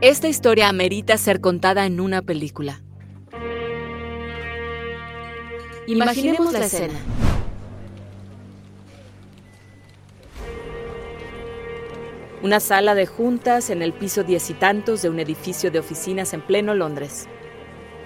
Esta 0.00 0.28
historia 0.28 0.68
amerita 0.68 1.18
ser 1.18 1.40
contada 1.40 1.84
en 1.84 2.00
una 2.00 2.22
película. 2.22 2.80
Imaginemos 5.88 6.52
la 6.52 6.66
escena. 6.66 6.98
Una 12.42 12.60
sala 12.60 12.94
de 12.94 13.06
juntas 13.06 13.70
en 13.70 13.82
el 13.82 13.92
piso 13.92 14.22
diez 14.22 14.48
y 14.50 14.54
tantos 14.54 15.02
de 15.02 15.10
un 15.10 15.18
edificio 15.18 15.72
de 15.72 15.80
oficinas 15.80 16.32
en 16.32 16.42
pleno 16.42 16.74
Londres. 16.74 17.26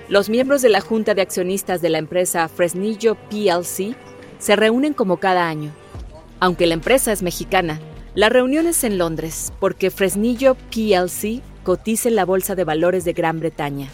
Los 0.08 0.30
miembros 0.30 0.62
de 0.62 0.70
la 0.70 0.80
junta 0.80 1.14
de 1.14 1.22
accionistas 1.22 1.82
de 1.82 1.90
la 1.90 1.98
empresa 1.98 2.48
Fresnillo 2.48 3.16
PLC 3.28 3.94
se 4.38 4.56
reúnen 4.56 4.94
como 4.94 5.18
cada 5.18 5.46
año. 5.46 5.72
Aunque 6.40 6.66
la 6.66 6.74
empresa 6.74 7.12
es 7.12 7.22
mexicana, 7.22 7.80
la 8.14 8.28
reunión 8.28 8.66
es 8.66 8.84
en 8.84 8.98
Londres 8.98 9.52
porque 9.58 9.90
Fresnillo 9.90 10.54
PLC 10.70 11.40
cotiza 11.64 12.08
en 12.08 12.16
la 12.16 12.24
Bolsa 12.24 12.54
de 12.54 12.64
Valores 12.64 13.04
de 13.04 13.14
Gran 13.14 13.40
Bretaña. 13.40 13.88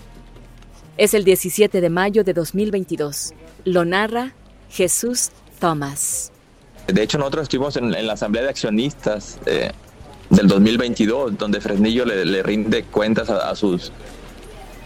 Es 0.97 1.15
el 1.15 1.23
17 1.23 1.81
de 1.81 1.91
mayo 1.91 2.25
de 2.25 2.33
2022. 2.33 3.33
Lo 3.65 3.85
narra 3.85 4.33
Jesús 4.71 5.31
Thomas. 5.61 6.33
De 6.89 7.03
hecho, 7.03 7.19
nosotros 7.19 7.45
estuvimos 7.45 7.77
en, 7.77 7.91
la 8.07 8.15
Asamblea 8.15 8.43
de 8.43 8.51
Accionistas 8.51 9.39
eh, 9.47 9.71
del 10.31 10.49
2022, 10.49 11.39
donde 11.39 11.61
Fresnillo 11.61 12.05
le, 12.05 12.43
rinde 12.43 12.83
cuentas 12.85 13.31
a, 13.31 13.55
sus 13.55 13.93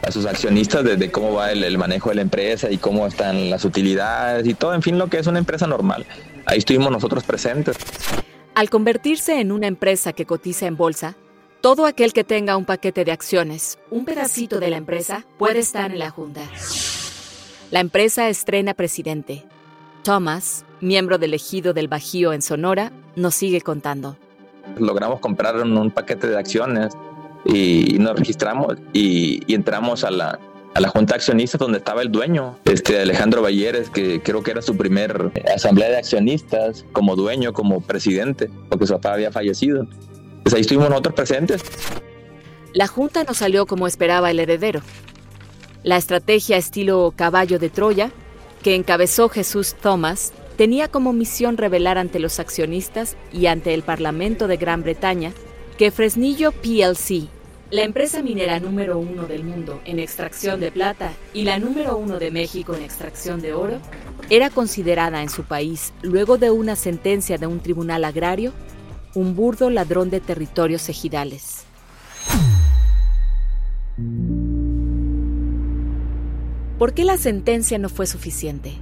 a 0.03 0.11
sus 0.11 0.27
accionistas 0.27 0.85
de, 0.85 1.11
cómo 1.11 1.33
va 1.33 1.53
el, 1.53 1.79
manejo 1.79 2.11
de 2.11 2.17
la 2.17 2.23
empresa 2.23 2.71
y 2.71 2.77
cómo 2.77 3.07
están 3.07 3.49
las 3.49 3.65
utilidades 3.65 4.47
y 4.47 4.55
todo, 4.55 4.75
en 4.75 4.83
fin, 4.83 4.99
lo 4.99 5.09
que 5.09 5.19
es 5.19 5.27
una 5.27 5.39
empresa 5.39 5.67
normal. 5.67 6.05
Ahí 6.45 6.59
estuvimos 6.59 6.91
nosotros 6.91 7.23
presentes. 7.23 7.77
Al 8.55 8.71
convertirse 8.71 9.41
en 9.41 9.53
una 9.53 9.67
empresa 9.67 10.13
que 10.13 10.27
cotiza 10.27 10.67
en 10.67 10.77
bolsa, 10.77 11.17
todo 11.61 11.87
aquel 11.87 12.13
que 12.13 12.25
tenga 12.25 12.57
un 12.57 12.65
paquete 12.65 13.05
de 13.05 13.13
acciones, 13.13 13.79
un 13.91 14.05
pedacito 14.05 14.61
de 14.61 14.71
la 14.71 14.77
empresa, 14.77 15.25
puede 15.39 15.61
estar 15.61 15.91
en 15.93 15.99
la 15.99 16.11
junta. 16.11 16.43
La 17.71 17.81
empresa 17.81 18.29
estrena 18.29 18.75
presidente. 18.75 19.45
Thomas, 20.03 20.65
miembro 20.81 21.19
del 21.19 21.35
ejido 21.35 21.73
del 21.73 21.89
Bajío 21.89 22.33
en 22.33 22.43
Sonora, 22.43 22.93
nos 23.17 23.35
sigue 23.35 23.61
contando 23.61 24.17
logramos 24.79 25.21
comprar 25.21 25.57
un, 25.57 25.91
paquete 25.91 26.29
de 26.29 26.39
acciones 26.39 26.95
y, 27.45 27.97
nos 27.99 28.19
registramos 28.19 28.77
y, 28.93 29.53
entramos 29.53 30.05
a 30.05 30.11
la, 30.11 30.39
a 30.75 30.81
la 30.81 30.89
junta 30.89 31.15
de 31.15 31.17
accionistas 31.17 31.59
donde 31.59 31.79
estaba 31.79 32.03
el 32.03 32.11
dueño, 32.11 32.59
este 32.65 33.01
Alejandro 33.01 33.43
Balleres, 33.43 33.91
que 33.91 34.23
creo 34.23 34.43
que 34.43 34.53
era 34.53 34.63
su 34.63 34.77
primer 34.77 35.31
asamblea 35.55 35.91
de 35.91 35.99
accionistas 35.99 36.85
como 36.93 37.17
dueño, 37.17 37.53
como 37.53 37.81
presidente, 37.81 38.51
porque 38.69 38.87
su 38.87 38.95
papá 38.95 39.15
había 39.15 39.31
fallecido. 39.31 39.87
Pues 40.43 40.55
ahí 40.55 40.63
estuvimos 40.63 40.89
nosotros 40.89 41.15
presentes. 41.15 41.63
La 42.73 42.87
junta 42.87 43.25
no 43.25 43.35
salió 43.35 43.67
como 43.67 43.87
esperaba 43.87 44.31
el 44.31 44.41
heredero. 44.41 44.81
La 45.83 45.97
estrategia 45.97 46.57
estilo 46.57 47.13
caballo 47.15 47.59
de 47.59 47.69
Troya, 47.69 48.11
que 48.63 48.75
encabezó 48.75 49.29
Jesús 49.29 49.75
Thomas, 49.75 50.33
tenía 50.57 50.89
como 50.89 51.13
misión 51.13 51.59
revelar 51.59 51.99
ante 51.99 52.19
los 52.19 52.39
accionistas 52.39 53.17
y 53.33 53.47
ante 53.47 53.75
el 53.75 53.83
Parlamento 53.83 54.47
de 54.47 54.57
Gran 54.57 54.83
Bretaña 54.83 55.33
que 55.77 55.91
Fresnillo 55.91 56.53
PLC, 56.53 57.29
la 57.73 57.85
empresa 57.85 58.23
minera 58.23 58.61
número 58.61 58.99
uno 58.99 59.25
del 59.25 59.45
mundo 59.45 59.81
en 59.87 59.99
extracción 59.99 60.61
de 60.61 60.71
plata 60.71 61.11
y 61.33 61.45
la 61.45 61.59
número 61.59 61.97
uno 61.97 62.19
de 62.19 62.31
México 62.31 62.75
en 62.75 62.83
extracción 62.83 63.41
de 63.41 63.55
oro, 63.55 63.79
era 64.29 64.51
considerada 64.51 65.23
en 65.23 65.31
su 65.31 65.45
país, 65.45 65.95
luego 66.03 66.37
de 66.37 66.51
una 66.51 66.77
sentencia 66.77 67.39
de 67.39 67.47
un 67.47 67.61
tribunal 67.61 68.05
agrario, 68.05 68.53
un 69.15 69.35
burdo 69.35 69.71
ladrón 69.71 70.11
de 70.11 70.21
territorios 70.21 70.91
ejidales. 70.91 71.65
¿Por 76.79 76.93
qué 76.93 77.05
la 77.07 77.17
sentencia 77.17 77.79
no 77.79 77.89
fue 77.89 78.07
suficiente? 78.07 78.75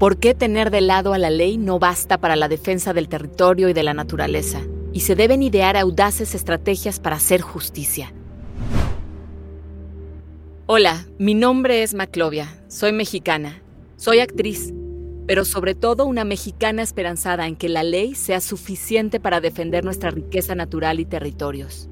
¿Por 0.00 0.16
qué 0.16 0.34
tener 0.34 0.72
de 0.72 0.80
lado 0.80 1.12
a 1.12 1.18
la 1.18 1.30
ley 1.30 1.56
no 1.56 1.78
basta 1.78 2.18
para 2.18 2.34
la 2.34 2.48
defensa 2.48 2.92
del 2.92 3.08
territorio 3.08 3.68
y 3.68 3.74
de 3.74 3.84
la 3.84 3.94
naturaleza? 3.94 4.60
Y 4.96 5.00
se 5.00 5.14
deben 5.14 5.42
idear 5.42 5.76
audaces 5.76 6.34
estrategias 6.34 7.00
para 7.00 7.16
hacer 7.16 7.42
justicia. 7.42 8.14
Hola, 10.64 11.06
mi 11.18 11.34
nombre 11.34 11.82
es 11.82 11.92
Maclovia, 11.92 12.64
soy 12.68 12.92
mexicana, 12.92 13.62
soy 13.96 14.20
actriz, 14.20 14.72
pero 15.26 15.44
sobre 15.44 15.74
todo 15.74 16.06
una 16.06 16.24
mexicana 16.24 16.80
esperanzada 16.80 17.46
en 17.46 17.56
que 17.56 17.68
la 17.68 17.82
ley 17.82 18.14
sea 18.14 18.40
suficiente 18.40 19.20
para 19.20 19.42
defender 19.42 19.84
nuestra 19.84 20.10
riqueza 20.10 20.54
natural 20.54 20.98
y 20.98 21.04
territorios. 21.04 21.90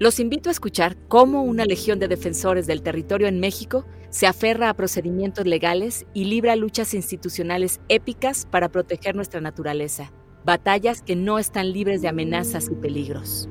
Los 0.00 0.18
invito 0.18 0.48
a 0.48 0.52
escuchar 0.52 0.96
cómo 1.06 1.44
una 1.44 1.64
legión 1.64 2.00
de 2.00 2.08
defensores 2.08 2.66
del 2.66 2.82
territorio 2.82 3.28
en 3.28 3.38
México 3.38 3.86
se 4.10 4.26
aferra 4.26 4.68
a 4.68 4.74
procedimientos 4.74 5.46
legales 5.46 6.06
y 6.12 6.24
libra 6.24 6.56
luchas 6.56 6.92
institucionales 6.92 7.78
épicas 7.88 8.48
para 8.50 8.68
proteger 8.68 9.14
nuestra 9.14 9.40
naturaleza, 9.40 10.10
batallas 10.48 11.02
que 11.02 11.14
no 11.14 11.38
están 11.38 11.74
libres 11.74 12.00
de 12.00 12.08
amenazas 12.08 12.70
y 12.72 12.74
peligros. 12.74 13.50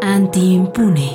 Antiimpune. 0.00 1.10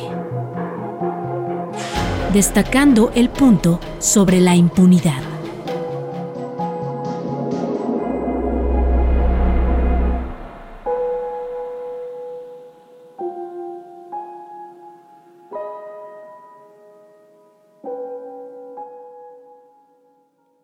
Destacando 2.32 3.12
el 3.16 3.30
punto 3.30 3.80
sobre 3.98 4.40
la 4.40 4.56
impunidad. 4.56 5.35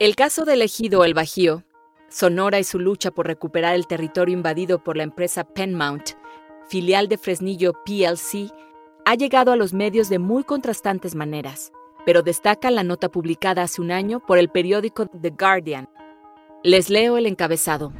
El 0.01 0.15
caso 0.15 0.45
del 0.45 0.63
ejido 0.63 1.05
El 1.05 1.13
Bajío, 1.13 1.63
Sonora 2.09 2.57
y 2.57 2.63
su 2.63 2.79
lucha 2.79 3.11
por 3.11 3.27
recuperar 3.27 3.75
el 3.75 3.85
territorio 3.85 4.33
invadido 4.33 4.83
por 4.83 4.97
la 4.97 5.03
empresa 5.03 5.43
Penmount, 5.43 6.13
filial 6.67 7.07
de 7.07 7.19
Fresnillo 7.19 7.73
PLC, 7.85 8.51
ha 9.05 9.13
llegado 9.13 9.51
a 9.51 9.55
los 9.55 9.73
medios 9.73 10.09
de 10.09 10.17
muy 10.17 10.43
contrastantes 10.43 11.13
maneras, 11.13 11.71
pero 12.03 12.23
destaca 12.23 12.71
la 12.71 12.81
nota 12.81 13.11
publicada 13.11 13.61
hace 13.61 13.79
un 13.79 13.91
año 13.91 14.25
por 14.25 14.39
el 14.39 14.49
periódico 14.49 15.05
The 15.05 15.35
Guardian. 15.39 15.87
Les 16.63 16.89
leo 16.89 17.17
el 17.17 17.27
encabezado. 17.27 17.93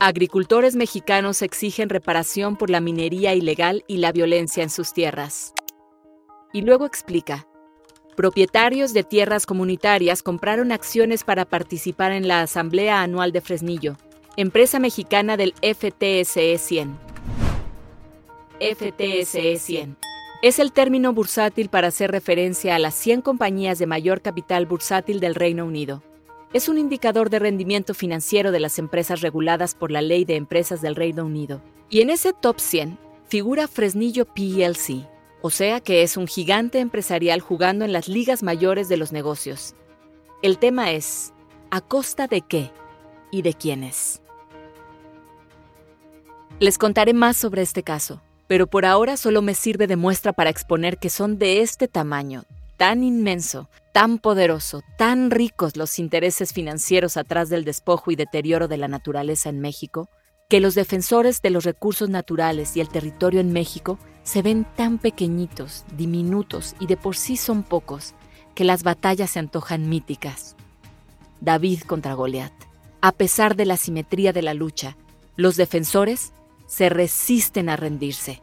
Agricultores 0.00 0.74
mexicanos 0.74 1.42
exigen 1.42 1.90
reparación 1.90 2.56
por 2.56 2.70
la 2.70 2.80
minería 2.80 3.34
ilegal 3.34 3.84
y 3.88 3.98
la 3.98 4.10
violencia 4.10 4.62
en 4.62 4.70
sus 4.70 4.94
tierras. 4.94 5.52
Y 6.54 6.62
luego 6.62 6.86
explica, 6.86 7.46
Propietarios 8.16 8.94
de 8.94 9.04
tierras 9.04 9.44
comunitarias 9.44 10.22
compraron 10.22 10.72
acciones 10.72 11.22
para 11.22 11.44
participar 11.44 12.12
en 12.12 12.26
la 12.26 12.40
Asamblea 12.40 13.02
Anual 13.02 13.30
de 13.30 13.42
Fresnillo, 13.42 13.98
empresa 14.38 14.78
mexicana 14.78 15.36
del 15.36 15.52
FTSE 15.60 16.56
100. 16.56 16.96
FTSE 18.58 19.58
100 19.58 19.98
es 20.42 20.58
el 20.58 20.72
término 20.72 21.12
bursátil 21.12 21.68
para 21.68 21.88
hacer 21.88 22.10
referencia 22.10 22.74
a 22.74 22.78
las 22.78 22.94
100 22.94 23.20
compañías 23.20 23.78
de 23.78 23.86
mayor 23.86 24.22
capital 24.22 24.64
bursátil 24.64 25.20
del 25.20 25.34
Reino 25.34 25.66
Unido. 25.66 26.02
Es 26.54 26.70
un 26.70 26.78
indicador 26.78 27.28
de 27.28 27.38
rendimiento 27.38 27.92
financiero 27.92 28.50
de 28.50 28.60
las 28.60 28.78
empresas 28.78 29.20
reguladas 29.20 29.74
por 29.74 29.90
la 29.90 30.00
Ley 30.00 30.24
de 30.24 30.36
Empresas 30.36 30.80
del 30.80 30.96
Reino 30.96 31.26
Unido. 31.26 31.60
Y 31.90 32.00
en 32.00 32.08
ese 32.08 32.32
top 32.32 32.60
100 32.60 32.98
figura 33.28 33.68
Fresnillo 33.68 34.24
PLC, 34.24 35.06
o 35.42 35.50
sea 35.50 35.80
que 35.80 36.02
es 36.02 36.16
un 36.16 36.26
gigante 36.26 36.80
empresarial 36.80 37.40
jugando 37.40 37.84
en 37.84 37.92
las 37.92 38.08
ligas 38.08 38.42
mayores 38.42 38.88
de 38.88 38.96
los 38.96 39.12
negocios. 39.12 39.74
El 40.42 40.58
tema 40.58 40.92
es, 40.92 41.32
¿a 41.70 41.80
costa 41.80 42.26
de 42.26 42.40
qué 42.42 42.70
y 43.30 43.42
de 43.42 43.54
quiénes? 43.54 44.22
Les 46.58 46.78
contaré 46.78 47.12
más 47.12 47.36
sobre 47.36 47.62
este 47.62 47.82
caso, 47.82 48.22
pero 48.46 48.66
por 48.66 48.86
ahora 48.86 49.16
solo 49.16 49.42
me 49.42 49.54
sirve 49.54 49.86
de 49.86 49.96
muestra 49.96 50.32
para 50.32 50.50
exponer 50.50 50.98
que 50.98 51.10
son 51.10 51.38
de 51.38 51.60
este 51.60 51.86
tamaño, 51.86 52.44
tan 52.76 53.04
inmenso, 53.04 53.68
tan 53.92 54.18
poderoso, 54.18 54.82
tan 54.98 55.30
ricos 55.30 55.76
los 55.76 55.98
intereses 55.98 56.52
financieros 56.52 57.16
atrás 57.16 57.48
del 57.48 57.64
despojo 57.64 58.10
y 58.10 58.16
deterioro 58.16 58.68
de 58.68 58.76
la 58.76 58.88
naturaleza 58.88 59.48
en 59.48 59.60
México, 59.60 60.08
que 60.48 60.60
los 60.60 60.74
defensores 60.74 61.42
de 61.42 61.50
los 61.50 61.64
recursos 61.64 62.08
naturales 62.08 62.76
y 62.76 62.80
el 62.80 62.88
territorio 62.88 63.40
en 63.40 63.52
México 63.52 63.98
se 64.26 64.42
ven 64.42 64.66
tan 64.76 64.98
pequeñitos, 64.98 65.84
diminutos 65.96 66.74
y 66.80 66.88
de 66.88 66.96
por 66.96 67.16
sí 67.16 67.36
son 67.36 67.62
pocos, 67.62 68.14
que 68.56 68.64
las 68.64 68.82
batallas 68.82 69.30
se 69.30 69.38
antojan 69.38 69.88
míticas. 69.88 70.56
David 71.40 71.82
contra 71.82 72.14
Goliat. 72.14 72.52
A 73.00 73.12
pesar 73.12 73.54
de 73.54 73.66
la 73.66 73.76
simetría 73.76 74.32
de 74.32 74.42
la 74.42 74.52
lucha, 74.52 74.96
los 75.36 75.56
defensores 75.56 76.32
se 76.66 76.88
resisten 76.88 77.68
a 77.68 77.76
rendirse. 77.76 78.42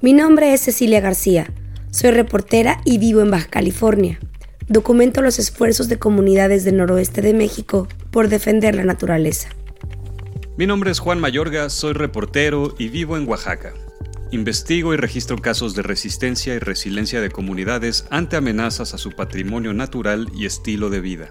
Mi 0.00 0.14
nombre 0.14 0.54
es 0.54 0.62
Cecilia 0.62 1.00
García. 1.00 1.52
Soy 1.90 2.12
reportera 2.12 2.80
y 2.86 2.96
vivo 2.96 3.20
en 3.20 3.30
Baja 3.30 3.48
California. 3.48 4.18
Documento 4.68 5.20
los 5.20 5.38
esfuerzos 5.38 5.90
de 5.90 5.98
comunidades 5.98 6.64
del 6.64 6.78
noroeste 6.78 7.20
de 7.20 7.34
México 7.34 7.88
por 8.10 8.28
defender 8.28 8.74
la 8.74 8.84
naturaleza. 8.84 9.50
Mi 10.60 10.66
nombre 10.66 10.90
es 10.90 10.98
Juan 10.98 11.20
Mayorga, 11.20 11.70
soy 11.70 11.94
reportero 11.94 12.74
y 12.76 12.88
vivo 12.90 13.16
en 13.16 13.26
Oaxaca. 13.26 13.72
Investigo 14.30 14.92
y 14.92 14.98
registro 14.98 15.38
casos 15.38 15.74
de 15.74 15.80
resistencia 15.80 16.54
y 16.54 16.58
resiliencia 16.58 17.22
de 17.22 17.30
comunidades 17.30 18.04
ante 18.10 18.36
amenazas 18.36 18.92
a 18.92 18.98
su 18.98 19.12
patrimonio 19.12 19.72
natural 19.72 20.28
y 20.34 20.44
estilo 20.44 20.90
de 20.90 21.00
vida. 21.00 21.30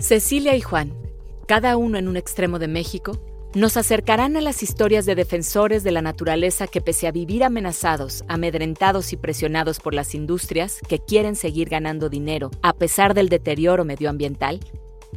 Cecilia 0.00 0.54
y 0.54 0.60
Juan, 0.60 0.92
cada 1.48 1.78
uno 1.78 1.96
en 1.96 2.08
un 2.08 2.18
extremo 2.18 2.58
de 2.58 2.68
México, 2.68 3.18
nos 3.54 3.78
acercarán 3.78 4.36
a 4.36 4.42
las 4.42 4.62
historias 4.62 5.06
de 5.06 5.14
defensores 5.14 5.82
de 5.82 5.92
la 5.92 6.02
naturaleza 6.02 6.66
que 6.66 6.82
pese 6.82 7.06
a 7.06 7.10
vivir 7.10 7.42
amenazados, 7.42 8.22
amedrentados 8.28 9.14
y 9.14 9.16
presionados 9.16 9.80
por 9.80 9.94
las 9.94 10.14
industrias 10.14 10.78
que 10.86 10.98
quieren 10.98 11.36
seguir 11.36 11.70
ganando 11.70 12.10
dinero 12.10 12.50
a 12.60 12.74
pesar 12.74 13.14
del 13.14 13.30
deterioro 13.30 13.86
medioambiental, 13.86 14.60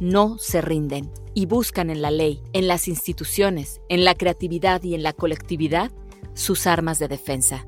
no 0.00 0.36
se 0.38 0.60
rinden 0.60 1.10
y 1.34 1.46
buscan 1.46 1.90
en 1.90 2.02
la 2.02 2.10
ley, 2.10 2.40
en 2.52 2.68
las 2.68 2.88
instituciones, 2.88 3.80
en 3.88 4.04
la 4.04 4.14
creatividad 4.14 4.82
y 4.82 4.94
en 4.94 5.02
la 5.02 5.12
colectividad 5.12 5.90
sus 6.34 6.66
armas 6.66 6.98
de 6.98 7.08
defensa. 7.08 7.66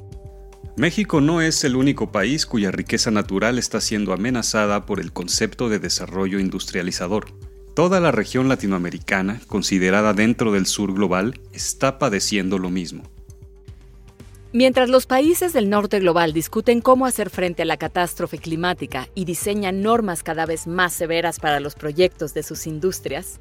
México 0.76 1.20
no 1.20 1.40
es 1.42 1.64
el 1.64 1.74
único 1.74 2.12
país 2.12 2.46
cuya 2.46 2.70
riqueza 2.70 3.10
natural 3.10 3.58
está 3.58 3.80
siendo 3.80 4.12
amenazada 4.12 4.86
por 4.86 5.00
el 5.00 5.12
concepto 5.12 5.68
de 5.68 5.80
desarrollo 5.80 6.38
industrializador. 6.38 7.32
Toda 7.74 7.98
la 8.00 8.12
región 8.12 8.48
latinoamericana, 8.48 9.40
considerada 9.48 10.12
dentro 10.12 10.52
del 10.52 10.66
sur 10.66 10.92
global, 10.94 11.40
está 11.52 11.98
padeciendo 11.98 12.58
lo 12.58 12.70
mismo. 12.70 13.04
Mientras 14.52 14.88
los 14.88 15.04
países 15.04 15.52
del 15.52 15.68
norte 15.68 16.00
global 16.00 16.32
discuten 16.32 16.80
cómo 16.80 17.04
hacer 17.04 17.28
frente 17.28 17.62
a 17.62 17.66
la 17.66 17.76
catástrofe 17.76 18.38
climática 18.38 19.06
y 19.14 19.26
diseñan 19.26 19.82
normas 19.82 20.22
cada 20.22 20.46
vez 20.46 20.66
más 20.66 20.94
severas 20.94 21.38
para 21.38 21.60
los 21.60 21.74
proyectos 21.74 22.32
de 22.32 22.42
sus 22.42 22.66
industrias, 22.66 23.40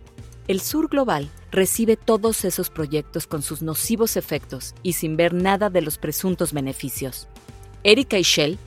el 0.50 0.60
sur 0.60 0.90
global 0.90 1.30
recibe 1.50 1.96
todos 1.96 2.44
esos 2.44 2.70
proyectos 2.70 3.26
con 3.26 3.42
sus 3.42 3.62
nocivos 3.62 4.18
efectos 4.18 4.76
y 4.84 4.94
sin 4.94 5.16
ver 5.16 5.34
nada 5.34 5.70
de 5.70 5.82
los 5.82 5.98
presuntos 5.98 6.52
beneficios. 6.52 7.30
Erika 7.84 8.20
Ishel, 8.20 8.58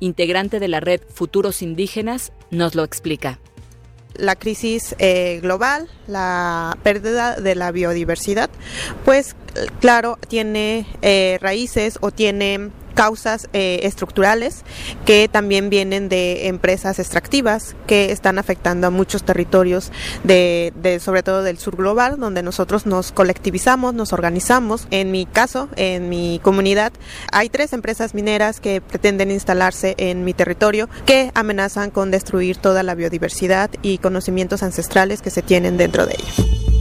integrante 0.00 0.58
de 0.58 0.66
la 0.66 0.80
red 0.80 1.00
Futuros 1.08 1.62
Indígenas, 1.62 2.32
nos 2.50 2.74
lo 2.74 2.82
explica 2.82 3.38
la 4.16 4.36
crisis 4.36 4.94
eh, 4.98 5.40
global, 5.42 5.88
la 6.06 6.76
pérdida 6.82 7.36
de 7.36 7.54
la 7.54 7.72
biodiversidad, 7.72 8.50
pues 9.04 9.36
claro, 9.80 10.18
tiene 10.28 10.86
eh, 11.02 11.38
raíces 11.40 11.98
o 12.00 12.10
tiene 12.10 12.70
causas 12.94 13.48
eh, 13.52 13.80
estructurales 13.82 14.62
que 15.04 15.28
también 15.28 15.70
vienen 15.70 16.08
de 16.08 16.48
empresas 16.48 16.98
extractivas 16.98 17.76
que 17.86 18.12
están 18.12 18.38
afectando 18.38 18.86
a 18.86 18.90
muchos 18.90 19.24
territorios 19.24 19.92
de, 20.22 20.72
sobre 21.02 21.22
todo 21.22 21.42
del 21.42 21.58
sur 21.58 21.76
global 21.76 22.18
donde 22.18 22.42
nosotros 22.42 22.86
nos 22.86 23.12
colectivizamos 23.12 23.94
nos 23.94 24.12
organizamos. 24.12 24.86
En 24.90 25.10
mi 25.10 25.26
caso 25.26 25.68
en 25.76 26.08
mi 26.08 26.40
comunidad 26.42 26.92
hay 27.32 27.48
tres 27.48 27.72
empresas 27.72 28.14
mineras 28.14 28.60
que 28.60 28.80
pretenden 28.80 29.30
instalarse 29.30 29.94
en 29.98 30.24
mi 30.24 30.34
territorio 30.34 30.88
que 31.06 31.30
amenazan 31.34 31.90
con 31.90 32.10
destruir 32.10 32.56
toda 32.56 32.82
la 32.82 32.94
biodiversidad 32.94 33.70
y 33.82 33.98
conocimientos 33.98 34.62
ancestrales 34.62 35.20
que 35.20 35.30
se 35.30 35.42
tienen 35.42 35.76
dentro 35.76 36.06
de 36.06 36.14
ellos 36.14 36.73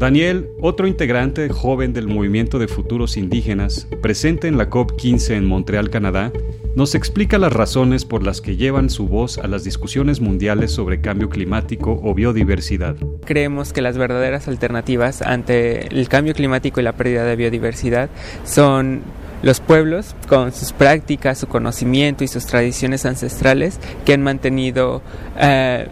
Daniel, 0.00 0.48
otro 0.62 0.86
integrante 0.86 1.50
joven 1.50 1.92
del 1.92 2.08
movimiento 2.08 2.58
de 2.58 2.68
futuros 2.68 3.18
indígenas, 3.18 3.86
presente 4.00 4.48
en 4.48 4.56
la 4.56 4.70
COP15 4.70 5.34
en 5.34 5.44
Montreal, 5.44 5.90
Canadá, 5.90 6.32
nos 6.74 6.94
explica 6.94 7.36
las 7.36 7.52
razones 7.52 8.06
por 8.06 8.24
las 8.24 8.40
que 8.40 8.56
llevan 8.56 8.88
su 8.88 9.08
voz 9.08 9.36
a 9.36 9.46
las 9.46 9.62
discusiones 9.62 10.22
mundiales 10.22 10.70
sobre 10.72 11.02
cambio 11.02 11.28
climático 11.28 12.00
o 12.02 12.14
biodiversidad. 12.14 12.96
Creemos 13.26 13.74
que 13.74 13.82
las 13.82 13.98
verdaderas 13.98 14.48
alternativas 14.48 15.20
ante 15.20 15.88
el 15.88 16.08
cambio 16.08 16.32
climático 16.32 16.80
y 16.80 16.84
la 16.84 16.94
pérdida 16.94 17.24
de 17.24 17.36
biodiversidad 17.36 18.08
son 18.44 19.02
los 19.42 19.60
pueblos 19.60 20.16
con 20.30 20.52
sus 20.52 20.72
prácticas, 20.72 21.36
su 21.36 21.46
conocimiento 21.46 22.24
y 22.24 22.28
sus 22.28 22.46
tradiciones 22.46 23.04
ancestrales 23.04 23.78
que 24.06 24.14
han 24.14 24.22
mantenido 24.22 25.02
eh, 25.38 25.88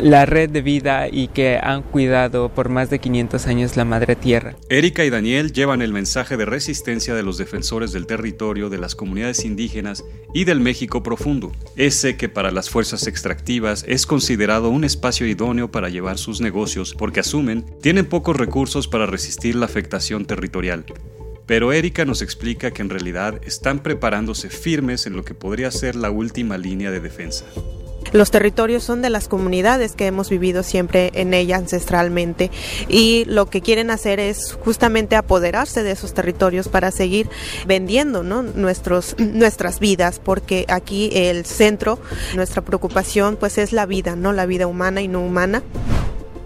la 0.00 0.26
red 0.26 0.50
de 0.50 0.62
vida 0.62 1.08
y 1.10 1.28
que 1.28 1.58
han 1.62 1.82
cuidado 1.82 2.48
por 2.48 2.68
más 2.68 2.90
de 2.90 2.98
500 2.98 3.46
años 3.46 3.76
la 3.76 3.84
madre 3.84 4.16
tierra. 4.16 4.56
Erika 4.68 5.04
y 5.04 5.10
Daniel 5.10 5.52
llevan 5.52 5.82
el 5.82 5.92
mensaje 5.92 6.36
de 6.36 6.44
resistencia 6.44 7.14
de 7.14 7.22
los 7.22 7.38
defensores 7.38 7.92
del 7.92 8.06
territorio, 8.06 8.70
de 8.70 8.78
las 8.78 8.94
comunidades 8.94 9.44
indígenas 9.44 10.04
y 10.32 10.44
del 10.44 10.60
México 10.60 11.02
profundo, 11.02 11.52
ese 11.76 12.16
que 12.16 12.28
para 12.28 12.50
las 12.50 12.70
fuerzas 12.70 13.06
extractivas 13.06 13.84
es 13.88 14.06
considerado 14.06 14.68
un 14.70 14.84
espacio 14.84 15.26
idóneo 15.26 15.70
para 15.70 15.88
llevar 15.88 16.18
sus 16.18 16.40
negocios 16.40 16.94
porque 16.94 17.20
asumen 17.20 17.64
tienen 17.80 18.06
pocos 18.06 18.36
recursos 18.36 18.88
para 18.88 19.06
resistir 19.06 19.54
la 19.54 19.66
afectación 19.66 20.24
territorial. 20.24 20.84
Pero 21.46 21.72
Erika 21.72 22.04
nos 22.04 22.22
explica 22.22 22.70
que 22.70 22.82
en 22.82 22.90
realidad 22.90 23.40
están 23.44 23.82
preparándose 23.82 24.48
firmes 24.48 25.06
en 25.06 25.14
lo 25.14 25.24
que 25.24 25.34
podría 25.34 25.70
ser 25.70 25.94
la 25.94 26.10
última 26.10 26.56
línea 26.56 26.90
de 26.90 27.00
defensa. 27.00 27.44
Los 28.14 28.30
territorios 28.30 28.84
son 28.84 29.02
de 29.02 29.10
las 29.10 29.26
comunidades 29.26 29.96
que 29.96 30.06
hemos 30.06 30.30
vivido 30.30 30.62
siempre 30.62 31.10
en 31.14 31.34
ella 31.34 31.56
ancestralmente 31.56 32.52
y 32.88 33.24
lo 33.24 33.46
que 33.46 33.60
quieren 33.60 33.90
hacer 33.90 34.20
es 34.20 34.52
justamente 34.52 35.16
apoderarse 35.16 35.82
de 35.82 35.90
esos 35.90 36.14
territorios 36.14 36.68
para 36.68 36.92
seguir 36.92 37.28
vendiendo 37.66 38.22
Nuestros, 38.22 39.16
nuestras 39.18 39.80
vidas, 39.80 40.20
porque 40.22 40.64
aquí 40.68 41.10
el 41.12 41.44
centro, 41.44 41.98
nuestra 42.36 42.62
preocupación 42.62 43.34
pues 43.34 43.58
es 43.58 43.72
la 43.72 43.84
vida, 43.84 44.14
¿no? 44.14 44.32
La 44.32 44.46
vida 44.46 44.68
humana 44.68 45.02
y 45.02 45.08
no 45.08 45.20
humana. 45.20 45.64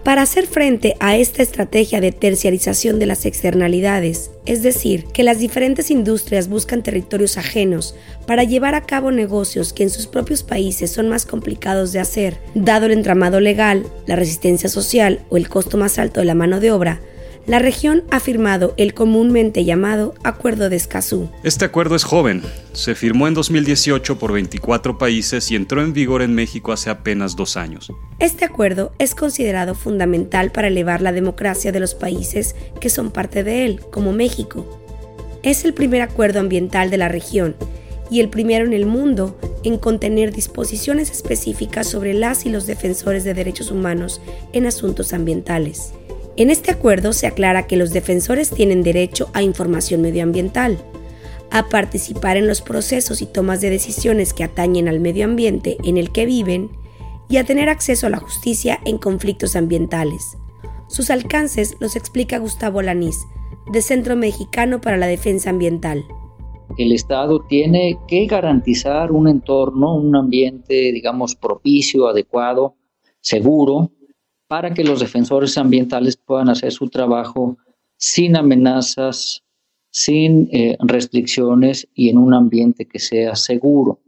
Para 0.03 0.21
hacer 0.21 0.47
frente 0.47 0.95
a 1.01 1.17
esta 1.17 1.43
estrategia 1.43 1.99
de 1.99 2.13
terciarización 2.13 2.99
de 2.99 3.05
las 3.05 3.25
externalidades, 3.25 4.31
es 4.45 4.63
decir, 4.63 5.03
que 5.13 5.23
las 5.23 5.39
diferentes 5.39 5.91
industrias 5.91 6.47
buscan 6.47 6.83
territorios 6.83 7.37
ajenos 7.37 7.95
para 8.25 8.45
llevar 8.45 8.75
a 8.75 8.85
cabo 8.85 9.11
negocios 9.11 9.73
que 9.73 9.83
en 9.83 9.89
sus 9.89 10.07
propios 10.07 10.41
países 10.41 10.91
son 10.91 11.09
más 11.09 11.25
complicados 11.25 11.91
de 11.91 11.99
hacer, 11.99 12.37
dado 12.55 12.85
el 12.85 12.93
entramado 12.93 13.41
legal, 13.41 13.85
la 14.07 14.15
resistencia 14.15 14.69
social 14.69 15.19
o 15.29 15.37
el 15.37 15.49
costo 15.49 15.77
más 15.77 15.99
alto 15.99 16.21
de 16.21 16.25
la 16.25 16.35
mano 16.35 16.61
de 16.61 16.71
obra, 16.71 17.01
la 17.49 17.57
región 17.57 18.03
ha 18.11 18.19
firmado 18.19 18.75
el 18.77 18.93
comúnmente 18.93 19.65
llamado 19.65 20.13
Acuerdo 20.23 20.69
de 20.69 20.75
Escazú. 20.75 21.31
Este 21.43 21.65
acuerdo 21.65 21.95
es 21.95 22.03
joven. 22.03 22.43
Se 22.73 22.93
firmó 22.93 23.27
en 23.27 23.33
2018 23.33 24.19
por 24.19 24.33
24 24.33 24.99
países 24.99 25.49
y 25.49 25.55
entró 25.55 25.81
en 25.81 25.91
vigor 25.91 26.21
en 26.21 26.35
México 26.35 26.71
hace 26.71 26.91
apenas 26.91 27.35
dos 27.35 27.57
años. 27.57 27.91
Este 28.19 28.45
acuerdo 28.45 28.93
es 28.99 29.15
considerado 29.15 29.73
fundamental 29.73 30.51
para 30.51 30.67
elevar 30.67 31.01
la 31.01 31.11
democracia 31.11 31.71
de 31.71 31.79
los 31.79 31.95
países 31.95 32.55
que 32.79 32.91
son 32.91 33.09
parte 33.09 33.43
de 33.43 33.65
él, 33.65 33.81
como 33.91 34.13
México. 34.13 34.83
Es 35.41 35.65
el 35.65 35.73
primer 35.73 36.03
acuerdo 36.03 36.39
ambiental 36.39 36.91
de 36.91 36.97
la 36.97 37.09
región 37.09 37.55
y 38.11 38.19
el 38.19 38.29
primero 38.29 38.63
en 38.63 38.73
el 38.73 38.85
mundo 38.85 39.39
en 39.63 39.79
contener 39.79 40.31
disposiciones 40.33 41.09
específicas 41.09 41.87
sobre 41.87 42.13
las 42.13 42.45
y 42.45 42.51
los 42.51 42.67
defensores 42.67 43.23
de 43.23 43.33
derechos 43.33 43.71
humanos 43.71 44.21
en 44.53 44.67
asuntos 44.67 45.13
ambientales. 45.13 45.93
En 46.37 46.49
este 46.49 46.71
acuerdo 46.71 47.13
se 47.13 47.27
aclara 47.27 47.67
que 47.67 47.77
los 47.77 47.91
defensores 47.91 48.49
tienen 48.49 48.83
derecho 48.83 49.29
a 49.33 49.41
información 49.41 50.01
medioambiental, 50.01 50.77
a 51.51 51.67
participar 51.67 52.37
en 52.37 52.47
los 52.47 52.61
procesos 52.61 53.21
y 53.21 53.25
tomas 53.25 53.61
de 53.61 53.69
decisiones 53.69 54.33
que 54.33 54.43
atañen 54.43 54.87
al 54.87 54.99
medio 54.99 55.25
ambiente 55.25 55.77
en 55.83 55.97
el 55.97 56.11
que 56.11 56.25
viven 56.25 56.69
y 57.27 57.37
a 57.37 57.43
tener 57.43 57.69
acceso 57.69 58.07
a 58.07 58.09
la 58.09 58.19
justicia 58.19 58.79
en 58.85 58.97
conflictos 58.97 59.55
ambientales. 59.55 60.37
Sus 60.87 61.09
alcances 61.09 61.75
los 61.79 61.95
explica 61.95 62.39
Gustavo 62.39 62.81
Lanís, 62.81 63.27
de 63.71 63.81
Centro 63.81 64.15
Mexicano 64.15 64.81
para 64.81 64.97
la 64.97 65.07
Defensa 65.07 65.51
Ambiental. 65.51 66.03
El 66.77 66.91
Estado 66.91 67.41
tiene 67.47 67.99
que 68.07 68.25
garantizar 68.25 69.11
un 69.11 69.27
entorno, 69.27 69.95
un 69.95 70.15
ambiente, 70.15 70.91
digamos, 70.91 71.35
propicio, 71.35 72.07
adecuado, 72.07 72.75
seguro, 73.21 73.91
para 74.49 74.73
que 74.73 74.83
los 74.83 74.99
defensores 74.99 75.59
ambientales 75.59 76.17
puedan 76.17 76.49
hacer 76.49 76.71
su 76.71 76.89
trabajo 76.89 77.59
sin 77.97 78.35
amenazas, 78.35 79.43
sin 79.91 80.49
eh, 80.51 80.75
restricciones 80.79 81.87
y 81.93 82.09
en 82.09 82.17
un 82.17 82.33
ambiente 82.33 82.87
que 82.87 82.97
sea 82.97 83.35
seguro. 83.35 83.99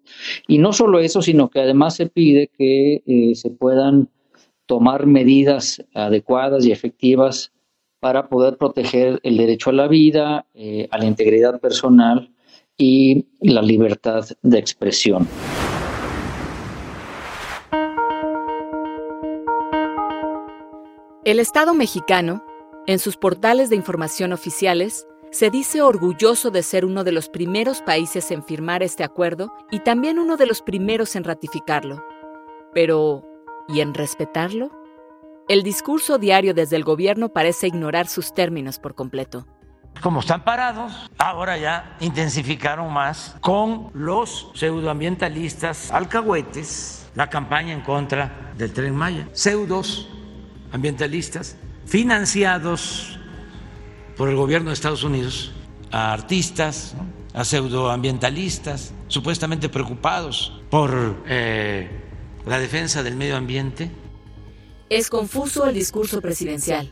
Y 0.48 0.58
no 0.58 0.74
solo 0.74 1.00
eso, 1.00 1.22
sino 1.22 1.50
que 1.50 1.60
además 1.60 1.96
se 1.96 2.08
pide 2.08 2.50
que 2.58 3.04
eh, 3.06 3.36
se 3.36 3.52
puedan 3.52 4.10
tomar 4.66 5.06
medidas 5.06 5.86
adecuadas 5.94 6.66
y 6.66 6.72
efectivas 6.72 7.52
para 8.00 8.28
poder 8.28 8.58
proteger 8.58 9.20
el 9.22 9.38
derecho 9.38 9.70
a 9.70 9.74
la 9.74 9.88
vida, 9.88 10.48
eh, 10.56 10.88
a 10.90 10.98
la 10.98 11.06
integridad 11.06 11.60
personal 11.60 12.34
y 12.78 13.28
la 13.42 13.62
libertad 13.62 14.26
de 14.42 14.58
expresión. 14.58 15.28
El 21.32 21.40
Estado 21.40 21.74
mexicano 21.74 22.44
En 22.88 23.00
sus 23.00 23.16
portales 23.16 23.70
de 23.70 23.78
información 23.78 24.34
oficiales, 24.34 25.08
se 25.32 25.50
dice 25.50 25.82
orgulloso 25.82 26.52
de 26.52 26.62
ser 26.62 26.84
uno 26.84 27.06
de 27.06 27.14
los 27.14 27.30
primeros 27.30 27.82
países 27.82 28.32
en 28.32 28.44
firmar 28.44 28.84
este 28.84 29.06
acuerdo 29.06 29.54
y 29.72 29.80
también 29.80 30.20
uno 30.20 30.36
de 30.36 30.46
los 30.46 30.62
primeros 30.62 31.16
en 31.16 31.24
ratificarlo. 31.24 32.04
Pero, 32.74 33.24
¿y 33.70 33.80
en 33.80 33.94
respetarlo? 33.94 34.72
El 35.48 35.64
discurso 35.64 36.18
diario 36.18 36.54
desde 36.54 36.76
el 36.76 36.84
gobierno 36.84 37.30
parece 37.30 37.68
ignorar 37.68 38.08
sus 38.08 38.34
términos 38.34 38.78
por 38.78 38.94
completo. 38.94 39.48
Como 40.02 40.20
están 40.20 40.44
parados, 40.44 41.10
ahora 41.18 41.58
ya 41.58 41.96
intensificaron 42.02 42.92
más 42.92 43.38
con 43.40 43.90
los 43.94 44.52
pseudoambientalistas 44.54 45.92
alcahuetes 45.92 47.10
la 47.16 47.30
campaña 47.30 47.72
en 47.72 47.80
contra 47.80 48.52
del 48.58 48.74
tren 48.74 48.94
Maya. 48.94 49.30
Pseudos 49.32 50.10
ambientalistas 50.72 51.58
financiados 51.86 53.20
por 54.16 54.30
el 54.30 54.36
gobierno 54.36 54.70
de 54.70 54.74
Estados 54.74 55.04
Unidos 55.04 55.52
a 55.92 56.14
artistas, 56.14 56.96
a 57.34 57.44
pseudoambientalistas, 57.44 58.94
supuestamente 59.08 59.70
preocupados 59.70 60.62
por 60.70 61.24
eh, 61.28 61.90
la 62.46 62.60
defensa 62.60 63.04
del 63.04 63.16
medio 63.16 63.36
ambiente. 63.36 63.92
Es 64.90 65.10
confuso 65.10 65.66
el 65.68 65.74
discurso 65.74 66.22
presidencial. 66.22 66.90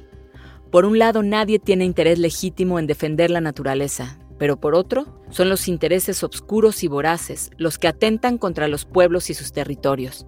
Por 0.72 0.86
un 0.86 1.00
lado, 1.00 1.24
nadie 1.24 1.60
tiene 1.60 1.86
interés 1.86 2.20
legítimo 2.20 2.78
en 2.78 2.88
defender 2.88 3.32
la 3.32 3.42
naturaleza, 3.42 4.20
pero 4.38 4.60
por 4.60 4.76
otro, 4.76 5.24
son 5.30 5.50
los 5.50 5.68
intereses 5.68 6.24
obscuros 6.24 6.84
y 6.84 6.88
voraces 6.88 7.52
los 7.58 7.78
que 7.78 7.88
atentan 7.88 8.38
contra 8.38 8.68
los 8.68 8.86
pueblos 8.86 9.30
y 9.30 9.34
sus 9.34 9.52
territorios. 9.52 10.26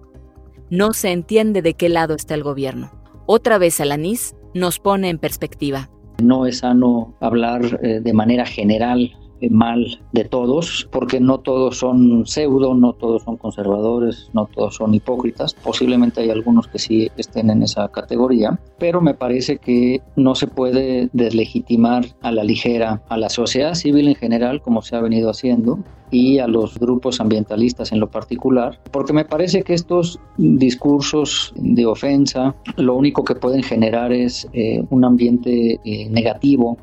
No 0.68 0.94
se 0.94 1.10
entiende 1.10 1.62
de 1.62 1.74
qué 1.74 1.88
lado 1.88 2.14
está 2.14 2.34
el 2.34 2.42
gobierno. 2.42 3.01
Otra 3.34 3.56
vez 3.56 3.80
Alanis 3.80 4.36
nos 4.52 4.78
pone 4.78 5.08
en 5.08 5.16
perspectiva. 5.16 5.88
No 6.22 6.44
es 6.44 6.58
sano 6.58 7.16
hablar 7.18 7.80
eh, 7.82 8.00
de 8.02 8.12
manera 8.12 8.44
general 8.44 9.16
mal 9.50 10.00
de 10.12 10.24
todos, 10.24 10.88
porque 10.90 11.20
no 11.20 11.38
todos 11.38 11.78
son 11.78 12.26
pseudo, 12.26 12.74
no 12.74 12.92
todos 12.92 13.22
son 13.22 13.36
conservadores, 13.36 14.30
no 14.32 14.46
todos 14.46 14.76
son 14.76 14.94
hipócritas. 14.94 15.54
Posiblemente 15.54 16.20
hay 16.20 16.30
algunos 16.30 16.68
que 16.68 16.78
sí 16.78 17.10
estén 17.16 17.50
en 17.50 17.62
esa 17.62 17.88
categoría, 17.88 18.58
pero 18.78 19.00
me 19.00 19.14
parece 19.14 19.58
que 19.58 20.00
no 20.16 20.34
se 20.34 20.46
puede 20.46 21.08
deslegitimar 21.12 22.04
a 22.22 22.32
la 22.32 22.44
ligera 22.44 23.02
a 23.08 23.16
la 23.16 23.28
sociedad 23.28 23.74
civil 23.74 24.08
en 24.08 24.14
general, 24.14 24.62
como 24.62 24.82
se 24.82 24.96
ha 24.96 25.00
venido 25.00 25.30
haciendo, 25.30 25.78
y 26.10 26.38
a 26.38 26.46
los 26.46 26.78
grupos 26.78 27.20
ambientalistas 27.20 27.90
en 27.90 27.98
lo 27.98 28.10
particular, 28.10 28.78
porque 28.90 29.12
me 29.12 29.24
parece 29.24 29.62
que 29.62 29.74
estos 29.74 30.20
discursos 30.36 31.52
de 31.56 31.86
ofensa 31.86 32.54
lo 32.76 32.94
único 32.94 33.24
que 33.24 33.34
pueden 33.34 33.62
generar 33.62 34.12
es 34.12 34.46
eh, 34.52 34.84
un 34.90 35.04
ambiente 35.04 35.80
eh, 35.84 36.08
negativo 36.10 36.76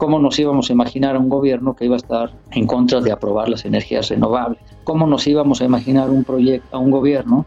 ¿Cómo 0.00 0.18
nos 0.18 0.38
íbamos 0.38 0.70
a 0.70 0.72
imaginar 0.72 1.14
a 1.14 1.18
un 1.18 1.28
gobierno 1.28 1.76
que 1.76 1.84
iba 1.84 1.94
a 1.94 1.98
estar 1.98 2.32
en 2.52 2.66
contra 2.66 3.02
de 3.02 3.12
aprobar 3.12 3.50
las 3.50 3.66
energías 3.66 4.08
renovables? 4.08 4.58
¿Cómo 4.84 5.06
nos 5.06 5.26
íbamos 5.26 5.60
a 5.60 5.66
imaginar 5.66 6.08
un 6.08 6.24
proyecto, 6.24 6.74
a 6.74 6.78
un 6.78 6.90
gobierno 6.90 7.44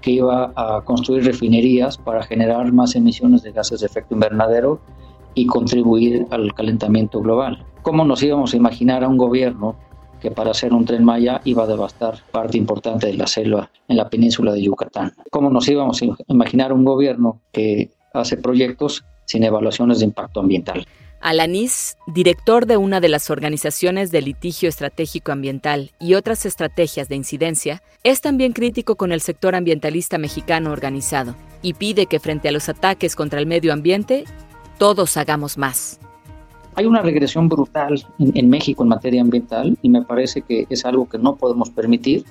que 0.00 0.10
iba 0.10 0.52
a 0.56 0.82
construir 0.84 1.24
refinerías 1.24 1.98
para 1.98 2.24
generar 2.24 2.72
más 2.72 2.96
emisiones 2.96 3.44
de 3.44 3.52
gases 3.52 3.78
de 3.78 3.86
efecto 3.86 4.14
invernadero 4.14 4.80
y 5.34 5.46
contribuir 5.46 6.26
al 6.30 6.52
calentamiento 6.54 7.20
global? 7.20 7.64
¿Cómo 7.82 8.04
nos 8.04 8.20
íbamos 8.24 8.52
a 8.52 8.56
imaginar 8.56 9.04
a 9.04 9.08
un 9.08 9.16
gobierno 9.16 9.76
que 10.20 10.32
para 10.32 10.50
hacer 10.50 10.72
un 10.72 10.84
tren 10.84 11.04
Maya 11.04 11.40
iba 11.44 11.62
a 11.62 11.68
devastar 11.68 12.16
parte 12.32 12.58
importante 12.58 13.06
de 13.06 13.14
la 13.14 13.28
selva 13.28 13.70
en 13.86 13.96
la 13.96 14.10
península 14.10 14.52
de 14.52 14.62
Yucatán? 14.62 15.12
¿Cómo 15.30 15.50
nos 15.50 15.68
íbamos 15.68 16.02
a 16.02 16.06
imaginar 16.26 16.72
un 16.72 16.84
gobierno 16.84 17.38
que 17.52 17.92
hace 18.12 18.36
proyectos 18.38 19.04
sin 19.24 19.44
evaluaciones 19.44 20.00
de 20.00 20.06
impacto 20.06 20.40
ambiental? 20.40 20.84
Alanis, 21.22 21.96
director 22.08 22.66
de 22.66 22.76
una 22.76 23.00
de 23.00 23.08
las 23.08 23.30
organizaciones 23.30 24.10
de 24.10 24.22
litigio 24.22 24.68
estratégico 24.68 25.30
ambiental 25.30 25.92
y 26.00 26.14
otras 26.14 26.44
estrategias 26.44 27.08
de 27.08 27.14
incidencia, 27.14 27.80
es 28.02 28.20
también 28.20 28.52
crítico 28.52 28.96
con 28.96 29.12
el 29.12 29.20
sector 29.20 29.54
ambientalista 29.54 30.18
mexicano 30.18 30.72
organizado 30.72 31.36
y 31.62 31.74
pide 31.74 32.06
que 32.06 32.18
frente 32.18 32.48
a 32.48 32.52
los 32.52 32.68
ataques 32.68 33.14
contra 33.14 33.38
el 33.38 33.46
medio 33.46 33.72
ambiente, 33.72 34.24
todos 34.78 35.16
hagamos 35.16 35.56
más. 35.56 36.00
Hay 36.74 36.86
una 36.86 37.02
regresión 37.02 37.48
brutal 37.48 38.04
en, 38.18 38.50
México 38.50 38.82
en 38.82 38.88
materia 38.88 39.20
ambiental 39.20 39.78
y 39.80 39.88
me 39.90 40.02
parece 40.02 40.42
que 40.42 40.66
es 40.70 40.84
algo 40.84 41.08
que 41.08 41.18
no 41.18 41.36
podemos 41.36 41.70
permitir 41.70 42.24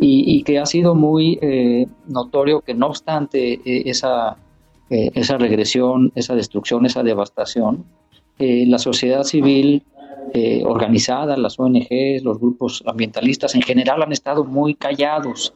y, 0.00 0.42
que 0.42 0.58
ha 0.58 0.66
sido 0.66 0.96
muy 0.96 1.38
eh, 1.40 1.86
notorio 2.08 2.62
que 2.62 2.74
no 2.74 2.88
obstante 2.88 3.60
eh, 3.64 3.82
esa, 3.86 4.36
eh, 4.90 5.12
esa 5.14 5.38
regresión, 5.38 6.10
esa 6.16 6.34
destrucción, 6.34 6.84
esa 6.84 7.04
devastación, 7.04 7.84
eh, 8.38 8.64
la 8.66 8.78
sociedad 8.78 9.22
civil 9.24 9.82
eh, 10.32 10.64
organizada, 10.66 11.36
las 11.36 11.58
ONGs, 11.58 12.24
los 12.24 12.40
grupos 12.40 12.82
ambientalistas 12.86 13.54
en 13.54 13.62
general 13.62 14.02
han 14.02 14.12
estado 14.12 14.44
muy 14.44 14.74
callados, 14.74 15.54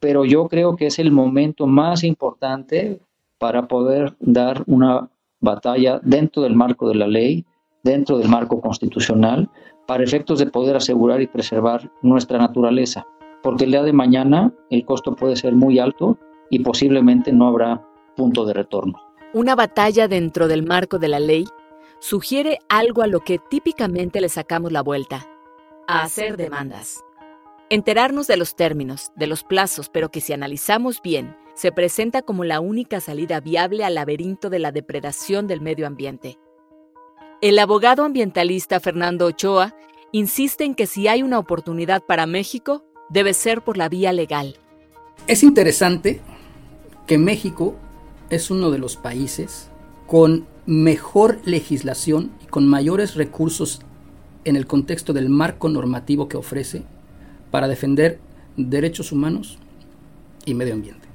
pero 0.00 0.24
yo 0.24 0.48
creo 0.48 0.76
que 0.76 0.86
es 0.86 0.98
el 0.98 1.10
momento 1.12 1.66
más 1.66 2.04
importante 2.04 3.00
para 3.38 3.68
poder 3.68 4.14
dar 4.20 4.62
una 4.66 5.10
batalla 5.40 6.00
dentro 6.02 6.42
del 6.42 6.54
marco 6.54 6.88
de 6.88 6.94
la 6.94 7.06
ley, 7.06 7.44
dentro 7.82 8.16
del 8.16 8.28
marco 8.28 8.60
constitucional, 8.60 9.50
para 9.86 10.02
efectos 10.02 10.38
de 10.38 10.46
poder 10.46 10.76
asegurar 10.76 11.20
y 11.20 11.26
preservar 11.26 11.90
nuestra 12.02 12.38
naturaleza, 12.38 13.06
porque 13.42 13.64
el 13.64 13.72
día 13.72 13.82
de 13.82 13.92
mañana 13.92 14.52
el 14.70 14.84
costo 14.84 15.14
puede 15.14 15.36
ser 15.36 15.54
muy 15.54 15.78
alto 15.78 16.18
y 16.50 16.60
posiblemente 16.60 17.32
no 17.32 17.48
habrá 17.48 17.86
punto 18.16 18.44
de 18.46 18.54
retorno. 18.54 18.98
Una 19.34 19.54
batalla 19.54 20.08
dentro 20.08 20.48
del 20.48 20.64
marco 20.64 20.98
de 20.98 21.08
la 21.08 21.20
ley 21.20 21.44
sugiere 21.98 22.58
algo 22.68 23.02
a 23.02 23.06
lo 23.06 23.20
que 23.20 23.38
típicamente 23.38 24.20
le 24.20 24.28
sacamos 24.28 24.72
la 24.72 24.82
vuelta, 24.82 25.28
a 25.86 26.02
hacer 26.02 26.36
demandas. 26.36 27.02
Enterarnos 27.68 28.26
de 28.26 28.36
los 28.36 28.54
términos, 28.54 29.12
de 29.16 29.26
los 29.26 29.42
plazos, 29.42 29.88
pero 29.88 30.10
que 30.10 30.20
si 30.20 30.32
analizamos 30.32 31.02
bien, 31.02 31.36
se 31.54 31.72
presenta 31.72 32.22
como 32.22 32.44
la 32.44 32.60
única 32.60 33.00
salida 33.00 33.40
viable 33.40 33.84
al 33.84 33.94
laberinto 33.94 34.50
de 34.50 34.58
la 34.58 34.72
depredación 34.72 35.46
del 35.46 35.60
medio 35.60 35.86
ambiente. 35.86 36.38
El 37.40 37.58
abogado 37.58 38.04
ambientalista 38.04 38.78
Fernando 38.78 39.26
Ochoa 39.26 39.74
insiste 40.12 40.64
en 40.64 40.74
que 40.74 40.86
si 40.86 41.08
hay 41.08 41.22
una 41.22 41.38
oportunidad 41.38 42.02
para 42.02 42.26
México, 42.26 42.84
debe 43.08 43.34
ser 43.34 43.62
por 43.62 43.76
la 43.76 43.88
vía 43.88 44.12
legal. 44.12 44.58
Es 45.26 45.42
interesante 45.42 46.20
que 47.06 47.18
México 47.18 47.74
es 48.30 48.50
uno 48.50 48.70
de 48.70 48.78
los 48.78 48.96
países 48.96 49.70
con 50.06 50.46
mejor 50.66 51.38
legislación 51.44 52.32
y 52.42 52.46
con 52.46 52.66
mayores 52.66 53.14
recursos 53.14 53.80
en 54.44 54.56
el 54.56 54.66
contexto 54.66 55.12
del 55.12 55.28
marco 55.28 55.68
normativo 55.68 56.28
que 56.28 56.36
ofrece 56.36 56.82
para 57.50 57.68
defender 57.68 58.18
derechos 58.56 59.12
humanos 59.12 59.58
y 60.44 60.54
medio 60.54 60.74
ambiente. 60.74 61.06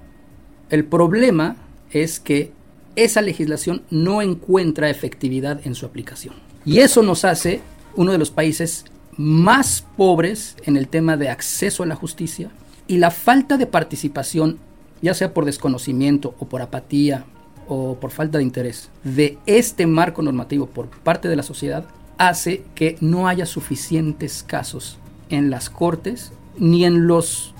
El 0.69 0.85
problema 0.85 1.57
es 1.91 2.19
que 2.19 2.51
esa 2.95 3.21
legislación 3.21 3.83
no 3.89 4.21
encuentra 4.21 4.89
efectividad 4.89 5.65
en 5.65 5.75
su 5.75 5.85
aplicación. 5.85 6.33
Y 6.65 6.79
eso 6.79 7.03
nos 7.03 7.25
hace 7.25 7.61
uno 7.95 8.11
de 8.11 8.17
los 8.17 8.31
países 8.31 8.85
más 9.17 9.85
pobres 9.97 10.55
en 10.63 10.77
el 10.77 10.87
tema 10.87 11.17
de 11.17 11.29
acceso 11.29 11.83
a 11.83 11.85
la 11.85 11.95
justicia 11.95 12.51
y 12.87 12.97
la 12.97 13.11
falta 13.11 13.57
de 13.57 13.67
participación, 13.67 14.59
ya 15.01 15.13
sea 15.13 15.33
por 15.33 15.45
desconocimiento 15.45 16.35
o 16.39 16.47
por 16.47 16.61
apatía 16.61 17.25
o 17.73 17.95
por 17.95 18.11
falta 18.11 18.37
de 18.37 18.43
interés 18.43 18.89
de 19.05 19.37
este 19.45 19.87
marco 19.87 20.21
normativo 20.21 20.65
por 20.65 20.89
parte 20.89 21.29
de 21.29 21.37
la 21.37 21.43
sociedad 21.43 21.85
hace 22.17 22.63
que 22.75 22.97
no 22.99 23.29
haya 23.29 23.45
suficientes 23.45 24.43
casos 24.43 24.97
en 25.29 25.49
las 25.49 25.69
cortes 25.69 26.33
ni 26.57 26.83
en 26.83 27.07
los 27.07 27.53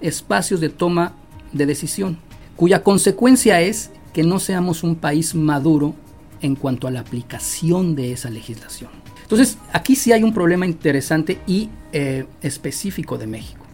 espacios 0.00 0.58
de 0.58 0.68
toma 0.68 1.14
de 1.52 1.64
decisión, 1.64 2.18
cuya 2.56 2.82
consecuencia 2.82 3.60
es 3.60 3.92
que 4.12 4.24
no 4.24 4.40
seamos 4.40 4.82
un 4.82 4.96
país 4.96 5.36
maduro 5.36 5.94
en 6.42 6.56
cuanto 6.56 6.88
a 6.88 6.90
la 6.90 6.98
aplicación 6.98 7.94
de 7.94 8.10
esa 8.10 8.30
legislación. 8.30 8.90
Entonces, 9.22 9.58
aquí 9.72 9.94
sí 9.94 10.12
hay 10.12 10.24
un 10.24 10.34
problema 10.34 10.66
interesante 10.66 11.38
y 11.46 11.70
eh, 11.92 12.26
específico 12.42 13.16
de 13.16 13.28
México. 13.28 13.64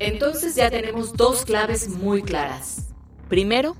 Entonces 0.00 0.56
ya 0.56 0.70
tenemos 0.70 1.12
dos 1.12 1.44
claves 1.44 1.88
muy 1.88 2.22
claras. 2.22 2.87
Primero, 3.28 3.76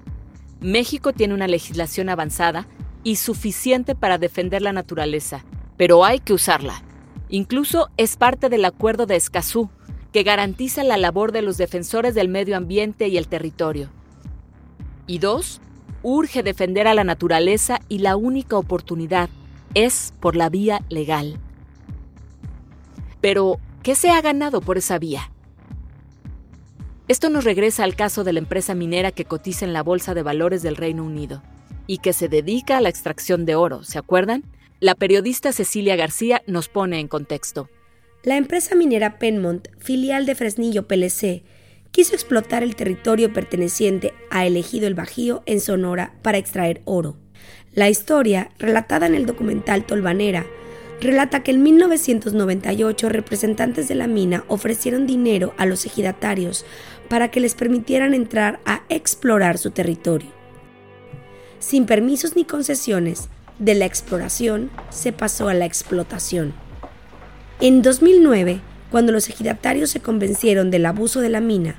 México 0.60 1.12
tiene 1.12 1.34
una 1.34 1.46
legislación 1.46 2.08
avanzada 2.08 2.66
y 3.04 3.16
suficiente 3.16 3.94
para 3.94 4.18
defender 4.18 4.62
la 4.62 4.72
naturaleza, 4.72 5.44
pero 5.76 6.04
hay 6.04 6.18
que 6.18 6.32
usarla. 6.32 6.82
Incluso 7.28 7.88
es 7.96 8.16
parte 8.16 8.48
del 8.48 8.64
Acuerdo 8.64 9.06
de 9.06 9.16
Escazú, 9.16 9.70
que 10.12 10.22
garantiza 10.22 10.84
la 10.84 10.96
labor 10.96 11.32
de 11.32 11.42
los 11.42 11.58
defensores 11.58 12.14
del 12.14 12.28
medio 12.28 12.56
ambiente 12.56 13.08
y 13.08 13.16
el 13.16 13.28
territorio. 13.28 13.90
Y 15.06 15.18
dos, 15.18 15.60
urge 16.02 16.42
defender 16.42 16.86
a 16.86 16.94
la 16.94 17.04
naturaleza 17.04 17.80
y 17.88 17.98
la 17.98 18.16
única 18.16 18.56
oportunidad 18.56 19.28
es 19.74 20.12
por 20.20 20.36
la 20.36 20.48
vía 20.48 20.82
legal. 20.88 21.38
Pero, 23.20 23.58
¿qué 23.82 23.94
se 23.94 24.10
ha 24.10 24.20
ganado 24.20 24.60
por 24.60 24.78
esa 24.78 24.98
vía? 24.98 25.30
Esto 27.08 27.30
nos 27.30 27.44
regresa 27.44 27.84
al 27.84 27.96
caso 27.96 28.22
de 28.22 28.34
la 28.34 28.38
empresa 28.38 28.74
minera 28.74 29.12
que 29.12 29.24
cotiza 29.24 29.64
en 29.64 29.72
la 29.72 29.82
Bolsa 29.82 30.12
de 30.12 30.22
Valores 30.22 30.62
del 30.62 30.76
Reino 30.76 31.04
Unido. 31.04 31.42
y 31.90 31.98
que 31.98 32.12
se 32.12 32.28
dedica 32.28 32.76
a 32.76 32.82
la 32.82 32.90
extracción 32.90 33.46
de 33.46 33.54
oro, 33.54 33.82
¿se 33.82 33.98
acuerdan? 33.98 34.44
La 34.78 34.94
periodista 34.94 35.52
Cecilia 35.52 35.96
García 35.96 36.42
nos 36.46 36.68
pone 36.68 37.00
en 37.00 37.08
contexto. 37.08 37.70
La 38.24 38.36
empresa 38.36 38.74
minera 38.74 39.18
Penmont, 39.18 39.68
filial 39.78 40.26
de 40.26 40.34
Fresnillo 40.34 40.86
PLC, 40.86 41.44
quiso 41.90 42.14
explotar 42.14 42.62
el 42.62 42.76
territorio 42.76 43.32
perteneciente 43.32 44.12
a 44.30 44.44
Elegido 44.44 44.86
el 44.86 44.94
Bajío 44.94 45.42
en 45.46 45.62
Sonora 45.62 46.12
para 46.20 46.36
extraer 46.36 46.82
oro. 46.84 47.16
La 47.72 47.88
historia, 47.88 48.50
relatada 48.58 49.06
en 49.06 49.14
el 49.14 49.24
documental 49.24 49.86
Tolvanera, 49.86 50.44
relata 51.00 51.42
que 51.42 51.52
en 51.52 51.62
1998 51.62 53.08
representantes 53.08 53.88
de 53.88 53.94
la 53.94 54.06
mina 54.06 54.44
ofrecieron 54.48 55.06
dinero 55.06 55.54
a 55.56 55.66
los 55.66 55.86
ejidatarios 55.86 56.64
para 57.08 57.30
que 57.30 57.40
les 57.40 57.54
permitieran 57.54 58.14
entrar 58.14 58.60
a 58.64 58.82
explorar 58.88 59.58
su 59.58 59.70
territorio. 59.70 60.30
Sin 61.58 61.86
permisos 61.86 62.36
ni 62.36 62.44
concesiones, 62.44 63.28
de 63.58 63.74
la 63.74 63.86
exploración 63.86 64.70
se 64.90 65.12
pasó 65.12 65.48
a 65.48 65.54
la 65.54 65.64
explotación. 65.64 66.54
En 67.60 67.82
2009, 67.82 68.60
cuando 68.90 69.12
los 69.12 69.28
ejidatarios 69.28 69.90
se 69.90 70.00
convencieron 70.00 70.70
del 70.70 70.86
abuso 70.86 71.20
de 71.20 71.28
la 71.28 71.40
mina, 71.40 71.76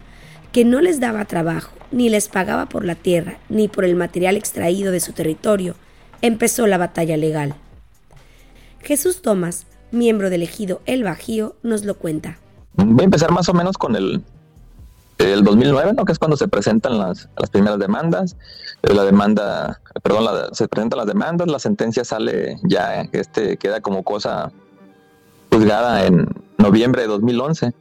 que 0.52 0.66
no 0.66 0.82
les 0.82 1.00
daba 1.00 1.26
trabajo, 1.26 1.72
ni 1.92 2.10
les 2.10 2.28
pagaba 2.28 2.68
por 2.68 2.84
la 2.84 2.96
tierra, 2.96 3.40
ni 3.50 3.68
por 3.68 3.86
el 3.86 3.96
material 3.96 4.36
extraído 4.36 4.92
de 4.92 5.00
su 5.00 5.14
territorio, 5.14 5.76
empezó 6.22 6.68
la 6.68 6.78
batalla 6.78 7.18
legal. 7.18 7.56
Jesús 8.82 9.22
Tomás, 9.22 9.66
miembro 9.92 10.30
del 10.30 10.44
ejido 10.44 10.82
El 10.86 11.04
Bajío, 11.04 11.56
nos 11.64 11.86
lo 11.86 11.96
cuenta. 11.96 12.40
Voy 12.74 13.02
a 13.02 13.06
empezar 13.06 13.32
más 13.32 13.48
o 13.50 13.54
menos 13.54 13.78
con 13.78 13.96
el, 13.96 14.22
el 15.20 15.44
2009, 15.44 15.94
¿no? 15.94 16.06
que 16.06 16.12
es 16.12 16.20
cuando 16.20 16.38
se 16.38 16.48
presentan 16.48 16.98
las, 16.98 17.30
las 17.38 17.50
primeras 17.50 17.78
demandas. 17.78 18.36
Eh, 18.82 18.94
la 18.94 19.04
demanda, 19.04 19.82
perdón, 20.02 20.26
se 20.54 20.68
presentan 20.68 20.98
las 20.98 21.08
demandas, 21.08 21.48
la 21.48 21.60
sentencia 21.60 22.04
sale 22.04 22.58
ya, 22.64 23.02
este 23.12 23.58
queda 23.58 23.82
como 23.82 24.04
cosa 24.04 24.52
juzgada 25.52 26.06
en 26.06 26.28
noviembre 26.58 27.02
de 27.04 27.08
2011 27.08 27.74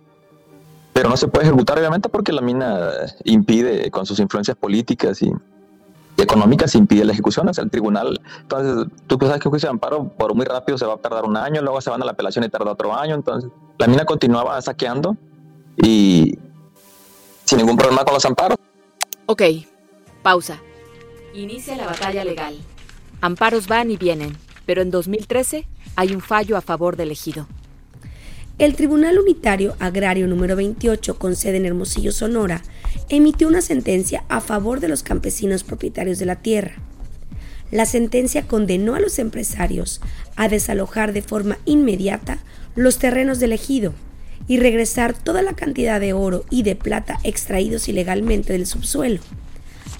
pero 0.98 1.10
no 1.10 1.16
se 1.16 1.28
puede 1.28 1.46
ejecutar 1.46 1.78
obviamente 1.78 2.08
porque 2.08 2.32
la 2.32 2.40
mina 2.40 2.90
impide 3.22 3.88
con 3.92 4.04
sus 4.04 4.18
influencias 4.18 4.56
políticas 4.56 5.22
y, 5.22 5.30
económicas 6.16 6.74
impide 6.74 7.04
la 7.04 7.12
ejecución, 7.12 7.52
sea, 7.54 7.62
el 7.62 7.70
tribunal, 7.70 8.20
entonces 8.40 8.86
tú 9.06 9.16
sabes 9.20 9.40
que 9.40 9.46
un 9.46 9.50
juicio 9.50 9.68
de 9.68 9.74
amparo 9.74 10.08
por 10.08 10.34
muy 10.34 10.44
rápido 10.44 10.76
se 10.76 10.84
va 10.84 10.94
a 10.94 10.96
tardar 10.96 11.24
un 11.24 11.36
año, 11.36 11.62
luego 11.62 11.80
se 11.80 11.90
van 11.90 12.02
a 12.02 12.04
la 12.04 12.10
apelación 12.10 12.44
y 12.44 12.48
tarda 12.48 12.72
otro 12.72 12.92
año, 12.98 13.14
entonces 13.14 13.48
la 13.78 13.86
mina 13.86 14.04
continuaba 14.04 14.60
saqueando 14.60 15.16
y 15.76 16.36
sin 17.48 17.58
ningún 17.58 17.78
problema 17.78 18.04
con 18.04 18.12
los 18.12 18.24
amparos. 18.26 18.58
Ok, 19.24 19.42
pausa. 20.22 20.60
Inicia 21.32 21.76
la 21.76 21.86
batalla 21.86 22.22
legal. 22.22 22.58
Amparos 23.22 23.66
van 23.66 23.90
y 23.90 23.96
vienen, 23.96 24.36
pero 24.66 24.82
en 24.82 24.90
2013 24.90 25.66
hay 25.96 26.14
un 26.14 26.20
fallo 26.20 26.58
a 26.58 26.60
favor 26.60 26.96
del 26.96 27.10
ejido. 27.10 27.46
El 28.58 28.74
Tribunal 28.74 29.18
Unitario 29.18 29.76
Agrario 29.78 30.26
número 30.26 30.56
28, 30.56 31.18
con 31.18 31.36
sede 31.36 31.56
en 31.56 31.64
Hermosillo, 31.64 32.12
Sonora, 32.12 32.62
emitió 33.08 33.48
una 33.48 33.62
sentencia 33.62 34.24
a 34.28 34.40
favor 34.40 34.80
de 34.80 34.88
los 34.88 35.02
campesinos 35.02 35.64
propietarios 35.64 36.18
de 36.18 36.26
la 36.26 36.36
tierra. 36.36 36.74
La 37.70 37.86
sentencia 37.86 38.46
condenó 38.46 38.94
a 38.94 39.00
los 39.00 39.18
empresarios 39.18 40.02
a 40.36 40.48
desalojar 40.48 41.12
de 41.12 41.22
forma 41.22 41.58
inmediata 41.64 42.40
los 42.74 42.98
terrenos 42.98 43.38
del 43.38 43.52
ejido 43.52 43.94
y 44.48 44.58
regresar 44.58 45.12
toda 45.12 45.42
la 45.42 45.52
cantidad 45.52 46.00
de 46.00 46.14
oro 46.14 46.44
y 46.50 46.62
de 46.62 46.74
plata 46.74 47.18
extraídos 47.22 47.88
ilegalmente 47.88 48.54
del 48.54 48.66
subsuelo, 48.66 49.20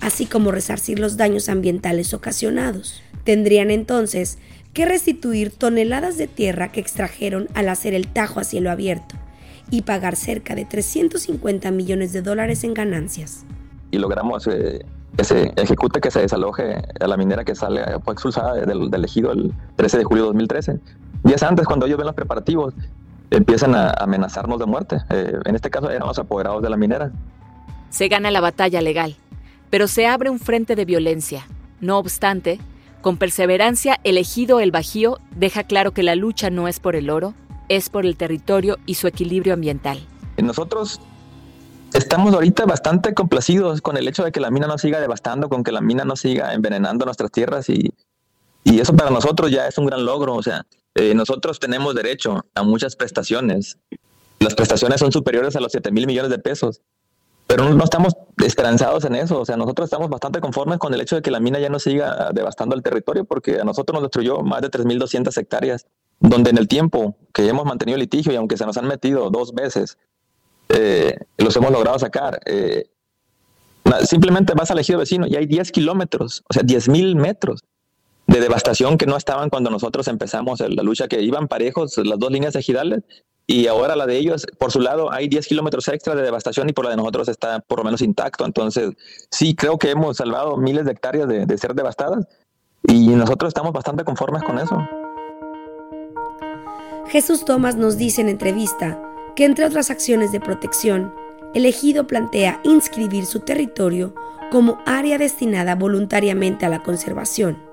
así 0.01 0.27
como 0.27 0.51
resarcir 0.51 0.99
los 0.99 1.17
daños 1.17 1.49
ambientales 1.49 2.15
ocasionados. 2.15 3.03
Tendrían 3.25 3.71
entonces 3.71 4.39
que 4.73 4.87
restituir 4.87 5.51
toneladas 5.51 6.17
de 6.17 6.27
tierra 6.27 6.73
que 6.73 6.81
extrajeron 6.81 7.49
al 7.55 7.69
hacer 7.69 7.95
el 7.95 8.09
tajo 8.09 8.41
a 8.41 8.45
cielo 8.45 8.71
abierto 8.71 9.17
y 9.71 9.83
pagar 9.83 10.17
cerca 10.17 10.55
de 10.55 10.65
350 10.65 11.71
millones 11.71 12.13
de 12.15 12.23
dólares 12.23 12.65
en 12.65 12.73
ganancias. 12.73 13.45
Y 13.91 13.99
logramos 13.99 14.47
eh, 14.47 14.85
que 15.17 15.25
se 15.25 15.53
ejecute, 15.57 16.01
que 16.01 16.11
se 16.11 16.21
desaloje 16.21 16.83
a 17.01 17.07
la 17.07 17.17
minera 17.19 17.45
que 17.45 17.55
sale, 17.55 17.83
fue 18.03 18.15
expulsada 18.15 18.55
del, 18.55 18.91
del 18.91 19.05
ejido 19.05 19.33
el 19.33 19.53
13 19.77 19.99
de 19.99 20.05
julio 20.05 20.23
de 20.25 20.29
2013. 20.29 20.79
Días 21.25 21.43
antes, 21.43 21.67
cuando 21.67 21.85
ellos 21.87 21.99
ven 21.99 22.07
los 22.07 22.15
preparativos, 22.15 22.73
empiezan 23.31 23.75
a 23.75 23.91
amenazarnos 23.91 24.59
de 24.59 24.67
muerte. 24.67 24.99
Eh, 25.11 25.33
en 25.45 25.55
este 25.55 25.71
caso 25.71 25.91
eran 25.91 26.09
los 26.09 26.19
apoderados 26.19 26.63
de 26.63 26.71
la 26.71 26.77
minera. 26.77 27.11
Se 27.91 28.09
gana 28.09 28.31
la 28.31 28.41
batalla 28.41 28.81
legal, 28.81 29.17
pero 29.71 29.89
se 29.89 30.07
abre 30.07 30.31
un 30.31 30.39
frente 30.39 30.77
de 30.77 30.85
violencia. 30.85 31.47
No 31.81 31.99
obstante, 31.99 32.59
con 33.01 33.17
perseverancia, 33.17 33.99
elegido 34.05 34.61
el 34.61 34.71
Bajío 34.71 35.19
deja 35.31 35.63
claro 35.65 35.93
que 35.93 36.03
la 36.03 36.17
lucha 36.17 36.51
no 36.51 36.69
es 36.69 36.81
por 36.81 36.97
el 36.97 37.11
oro, 37.11 37.35
es 37.69 37.91
por 37.91 38.05
el 38.05 38.17
territorio 38.17 38.79
y 38.87 38.95
su 38.95 39.07
equilibrio 39.07 39.55
ambiental. 39.55 40.01
Nosotros 40.37 41.01
estamos 41.95 42.35
ahorita 42.35 42.65
bastante 42.65 43.15
complacidos 43.15 43.81
con 43.81 43.97
el 43.97 44.09
hecho 44.09 44.25
de 44.25 44.33
que 44.33 44.41
la 44.41 44.51
mina 44.51 44.67
no 44.67 44.79
siga 44.79 45.01
devastando, 45.01 45.49
con 45.49 45.63
que 45.63 45.73
la 45.73 45.81
mina 45.81 46.05
no 46.05 46.17
siga 46.17 46.55
envenenando 46.55 47.05
nuestras 47.05 47.31
tierras 47.31 47.69
y, 47.69 47.93
y 48.65 48.81
eso 48.81 48.95
para 48.95 49.11
nosotros 49.11 49.51
ya 49.51 49.67
es 49.67 49.79
un 49.79 49.87
gran 49.87 50.05
logro. 50.05 50.35
O 50.35 50.43
sea, 50.43 50.67
eh, 50.99 51.15
nosotros 51.15 51.61
tenemos 51.61 51.95
derecho 51.95 52.45
a 52.57 52.65
muchas 52.65 52.97
prestaciones. 52.97 53.79
Las 54.41 54.57
prestaciones 54.57 54.99
son 54.99 55.13
superiores 55.13 55.55
a 55.55 55.61
los 55.61 55.71
7 55.71 55.93
mil 55.93 56.09
millones 56.09 56.29
de 56.29 56.41
pesos. 56.41 56.81
Pero 57.47 57.73
no 57.73 57.85
estamos 57.85 58.15
esperanzados 58.45 59.05
en 59.05 59.15
eso. 59.15 59.41
O 59.41 59.45
sea, 59.47 59.57
nosotros 59.57 59.87
estamos 59.87 60.11
bastante 60.11 60.41
conformes 60.41 60.79
con 60.79 60.93
el 60.93 61.01
hecho 61.01 61.15
de 61.15 61.23
que 61.23 61.31
la 61.31 61.39
mina 61.39 61.61
ya 61.61 61.69
no 61.69 61.79
siga 61.79 62.31
devastando 62.35 62.75
el 62.75 62.83
territorio, 62.83 63.25
porque 63.25 63.61
a 63.61 63.65
nosotros 63.65 63.95
nos 63.95 64.03
destruyó 64.03 64.41
más 64.41 64.61
de 64.61 64.71
3.200 64.73 65.39
hectáreas, 65.39 65.87
donde 66.19 66.51
en 66.51 66.59
el 66.59 66.67
tiempo 66.67 67.17
que 67.33 67.49
hemos 67.49 67.65
mantenido 67.65 67.95
el 67.95 68.01
litigio 68.01 68.33
y 68.33 68.37
aunque 68.37 68.57
se 68.57 68.67
nos 68.67 68.77
han 68.77 68.89
metido 68.89 69.31
dos 69.31 69.55
veces, 69.55 69.99
eh, 70.69 71.17
los 71.37 71.55
hemos 71.55 71.71
logrado 71.71 71.97
sacar. 72.01 72.41
Eh, 72.45 72.91
simplemente 74.05 74.53
vas 74.55 74.73
al 74.73 74.81
ejido 74.81 74.99
vecino 74.99 75.29
y 75.29 75.37
hay 75.37 75.47
10 75.47 75.71
kilómetros, 75.71 76.43
o 76.51 76.53
sea, 76.53 76.65
10.000 76.65 77.15
metros 77.15 77.63
de 78.39 78.45
devastación 78.45 78.99
que 78.99 79.07
no 79.07 79.17
estaban 79.17 79.51
cuando 79.51 79.69
nosotros 79.69 80.07
empezamos 80.09 80.61
la 80.61 80.83
lucha, 80.83 81.09
que 81.09 81.21
iban 81.21 81.49
parejos 81.49 81.99
las 81.99 82.19
dos 82.19 82.31
líneas 82.31 82.55
ejidales 82.55 83.03
y 83.47 83.67
ahora 83.67 83.97
la 83.97 84.07
de 84.07 84.17
ellos, 84.17 84.47
por 84.59 84.71
su 84.71 84.79
lado, 84.79 85.11
hay 85.11 85.27
10 85.27 85.47
kilómetros 85.47 85.89
extra 85.89 86.15
de 86.15 86.23
devastación 86.23 86.69
y 86.69 86.73
por 86.73 86.85
la 86.85 86.91
de 86.91 86.99
nosotros 86.99 87.29
está 87.29 87.61
por 87.61 87.79
lo 87.79 87.85
menos 87.85 88.03
intacto. 88.03 88.45
Entonces, 88.45 88.91
sí, 89.31 89.57
creo 89.57 89.79
que 89.79 89.91
hemos 89.91 90.19
salvado 90.19 90.57
miles 90.59 90.85
de 90.85 90.93
hectáreas 90.93 91.27
de, 91.27 91.47
de 91.47 91.59
ser 91.59 91.75
devastadas 91.75 92.27
y 92.83 93.09
nosotros 93.09 93.49
estamos 93.49 93.73
bastante 93.73 94.05
conformes 94.05 94.43
con 94.43 94.59
eso. 94.59 94.77
Jesús 97.09 97.45
Tomás 97.45 97.77
nos 97.77 97.97
dice 97.97 98.21
en 98.21 98.29
entrevista 98.29 99.03
que 99.35 99.47
entre 99.47 99.65
otras 99.65 99.91
acciones 99.91 100.31
de 100.31 100.41
protección, 100.41 101.15
el 101.55 101.65
ejido 101.65 102.07
plantea 102.07 102.61
inscribir 102.65 103.25
su 103.25 103.41
territorio 103.41 104.15
como 104.51 104.79
área 104.85 105.17
destinada 105.17 105.75
voluntariamente 105.75 106.67
a 106.67 106.69
la 106.69 106.83
conservación 106.83 107.68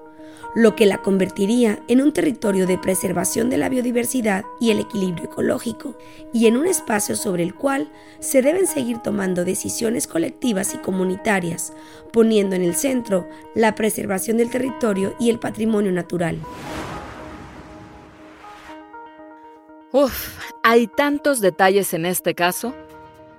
lo 0.56 0.74
que 0.76 0.86
la 0.86 1.00
convertiría 1.00 1.84
en 1.90 2.02
un 2.02 2.14
territorio 2.14 2.66
de 2.66 2.78
preservación 2.78 3.50
de 3.50 3.58
la 3.58 3.68
biodiversidad 3.68 4.46
y 4.60 4.72
el 4.72 4.80
equilibrio 4.80 5.26
ecológico, 5.26 5.98
y 6.34 6.48
en 6.48 6.56
un 6.56 6.66
espacio 6.66 7.18
sobre 7.18 7.44
el 7.44 7.54
cual 7.54 7.92
se 8.20 8.42
deben 8.42 8.66
seguir 8.66 9.00
tomando 9.00 9.44
decisiones 9.44 10.08
colectivas 10.08 10.74
y 10.74 10.78
comunitarias, 10.78 11.74
poniendo 12.14 12.56
en 12.56 12.64
el 12.64 12.76
centro 12.76 13.28
la 13.54 13.76
preservación 13.76 14.38
del 14.38 14.50
territorio 14.50 15.14
y 15.20 15.30
el 15.30 15.40
patrimonio 15.40 15.92
natural. 15.92 16.40
Uf, 19.92 20.40
hay 20.64 20.88
tantos 20.88 21.42
detalles 21.42 21.94
en 21.94 22.06
este 22.06 22.34
caso. 22.34 22.74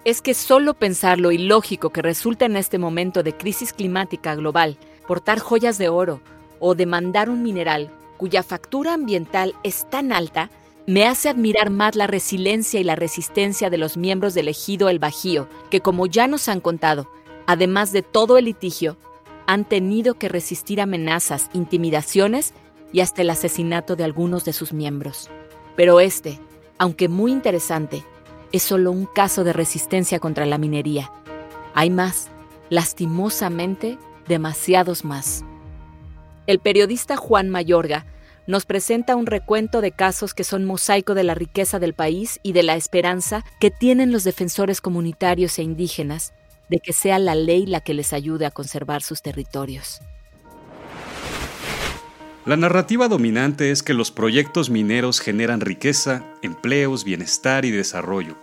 Es 0.05 0.22
que 0.22 0.35
solo 0.35 0.74
pensar 0.74 1.18
lo 1.18 1.33
ilógico 1.33 1.90
que 1.90 2.00
resulta 2.00 2.44
en 2.44 2.57
este 2.57 2.79
momento 2.79 3.22
de 3.22 3.37
crisis 3.37 3.72
climática 3.72 4.35
global, 4.35 4.79
portar 5.07 5.38
joyas 5.38 5.79
de 5.79 5.88
oro, 5.88 6.20
o 6.61 6.75
demandar 6.75 7.31
un 7.31 7.42
mineral 7.42 7.90
cuya 8.16 8.42
factura 8.42 8.95
ambiental 8.95 9.55
es 9.62 9.88
tan 9.90 10.12
alta, 10.12 10.51
me 10.87 11.07
hace 11.07 11.29
admirar 11.29 11.71
más 11.71 11.97
la 11.97 12.07
resiliencia 12.07 12.81
y 12.81 12.85
la 12.85 12.97
resistencia 12.97 13.71
de 13.71 13.79
los 13.79 13.97
miembros 13.97 14.35
del 14.35 14.49
ejido 14.49 14.88
El 14.88 14.99
Bajío, 14.99 15.49
que 15.71 15.81
como 15.81 16.07
ya 16.07 16.29
nos 16.29 16.49
han 16.49 16.61
contado, 16.61 17.09
además 17.47 17.92
de 17.92 18.03
todo 18.03 18.38
el 18.38 18.47
litigio, 18.47 18.97
han 19.47 19.64
tenido 19.64 20.14
que 20.14 20.29
resistir 20.29 20.81
amenazas, 20.81 21.51
intimidaciones 21.53 22.53
y 22.92 23.01
hasta 23.01 23.23
el 23.23 23.31
asesinato 23.31 23.97
de 23.97 24.05
algunos 24.05 24.45
de 24.45 24.53
sus 24.53 24.73
miembros. 24.73 25.29
Pero 25.77 26.01
este, 26.01 26.40
aunque 26.79 27.09
muy 27.09 27.33
interesante, 27.33 28.05
es 28.53 28.62
solo 28.62 28.92
un 28.92 29.07
caso 29.07 29.45
de 29.45 29.53
resistencia 29.53 30.19
contra 30.21 30.47
la 30.47 30.59
minería. 30.59 31.11
Hay 31.75 31.90
más, 31.90 32.29
lastimosamente, 32.71 33.99
demasiados 34.29 35.05
más. 35.05 35.45
El 36.46 36.61
periodista 36.61 37.16
Juan 37.16 37.48
Mayorga 37.48 38.06
nos 38.46 38.66
presenta 38.66 39.16
un 39.16 39.26
recuento 39.26 39.80
de 39.80 39.90
casos 39.90 40.32
que 40.32 40.44
son 40.44 40.64
mosaico 40.64 41.14
de 41.14 41.24
la 41.24 41.35
riqueza 41.35 41.80
del 41.80 41.92
país 41.92 42.38
y 42.44 42.52
de 42.52 42.62
la 42.62 42.76
esperanza 42.76 43.44
que 43.59 43.72
tienen 43.72 44.12
los 44.12 44.22
defensores 44.22 44.80
comunitarios 44.80 45.59
e 45.59 45.64
indígenas 45.64 46.32
de 46.68 46.78
que 46.78 46.92
sea 46.92 47.18
la 47.18 47.35
ley 47.35 47.66
la 47.66 47.80
que 47.80 47.94
les 47.94 48.12
ayude 48.12 48.46
a 48.46 48.52
conservar 48.52 49.02
sus 49.02 49.22
territorios. 49.22 50.00
La 52.44 52.56
narrativa 52.56 53.09
dominante 53.09 53.72
es 53.72 53.82
que 53.82 53.94
los 53.94 54.12
proyectos 54.12 54.70
mineros 54.70 55.18
generan 55.18 55.61
riqueza, 55.61 56.24
empleos, 56.42 57.02
bienestar 57.02 57.64
y 57.64 57.72
desarrollo. 57.72 58.37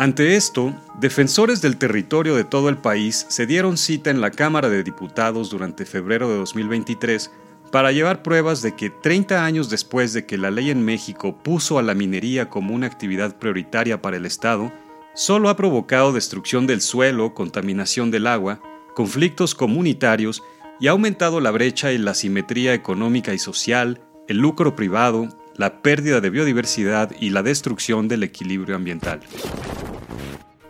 Ante 0.00 0.34
esto, 0.34 0.74
defensores 0.98 1.60
del 1.60 1.76
territorio 1.76 2.34
de 2.34 2.44
todo 2.44 2.70
el 2.70 2.78
país 2.78 3.26
se 3.28 3.44
dieron 3.44 3.76
cita 3.76 4.08
en 4.08 4.22
la 4.22 4.30
Cámara 4.30 4.70
de 4.70 4.82
Diputados 4.82 5.50
durante 5.50 5.84
febrero 5.84 6.26
de 6.30 6.36
2023 6.36 7.30
para 7.70 7.92
llevar 7.92 8.22
pruebas 8.22 8.62
de 8.62 8.74
que 8.74 8.88
30 8.88 9.44
años 9.44 9.68
después 9.68 10.14
de 10.14 10.24
que 10.24 10.38
la 10.38 10.50
ley 10.50 10.70
en 10.70 10.82
México 10.82 11.36
puso 11.42 11.78
a 11.78 11.82
la 11.82 11.92
minería 11.92 12.48
como 12.48 12.74
una 12.74 12.86
actividad 12.86 13.36
prioritaria 13.36 14.00
para 14.00 14.16
el 14.16 14.24
Estado, 14.24 14.72
solo 15.14 15.50
ha 15.50 15.56
provocado 15.56 16.14
destrucción 16.14 16.66
del 16.66 16.80
suelo, 16.80 17.34
contaminación 17.34 18.10
del 18.10 18.26
agua, 18.26 18.62
conflictos 18.94 19.54
comunitarios 19.54 20.42
y 20.80 20.88
ha 20.88 20.92
aumentado 20.92 21.40
la 21.40 21.50
brecha 21.50 21.92
en 21.92 22.06
la 22.06 22.14
simetría 22.14 22.72
económica 22.72 23.34
y 23.34 23.38
social, 23.38 24.00
el 24.28 24.38
lucro 24.38 24.74
privado, 24.74 25.28
la 25.56 25.82
pérdida 25.82 26.20
de 26.20 26.30
biodiversidad 26.30 27.10
y 27.20 27.30
la 27.30 27.42
destrucción 27.42 28.08
del 28.08 28.22
equilibrio 28.22 28.76
ambiental. 28.76 29.20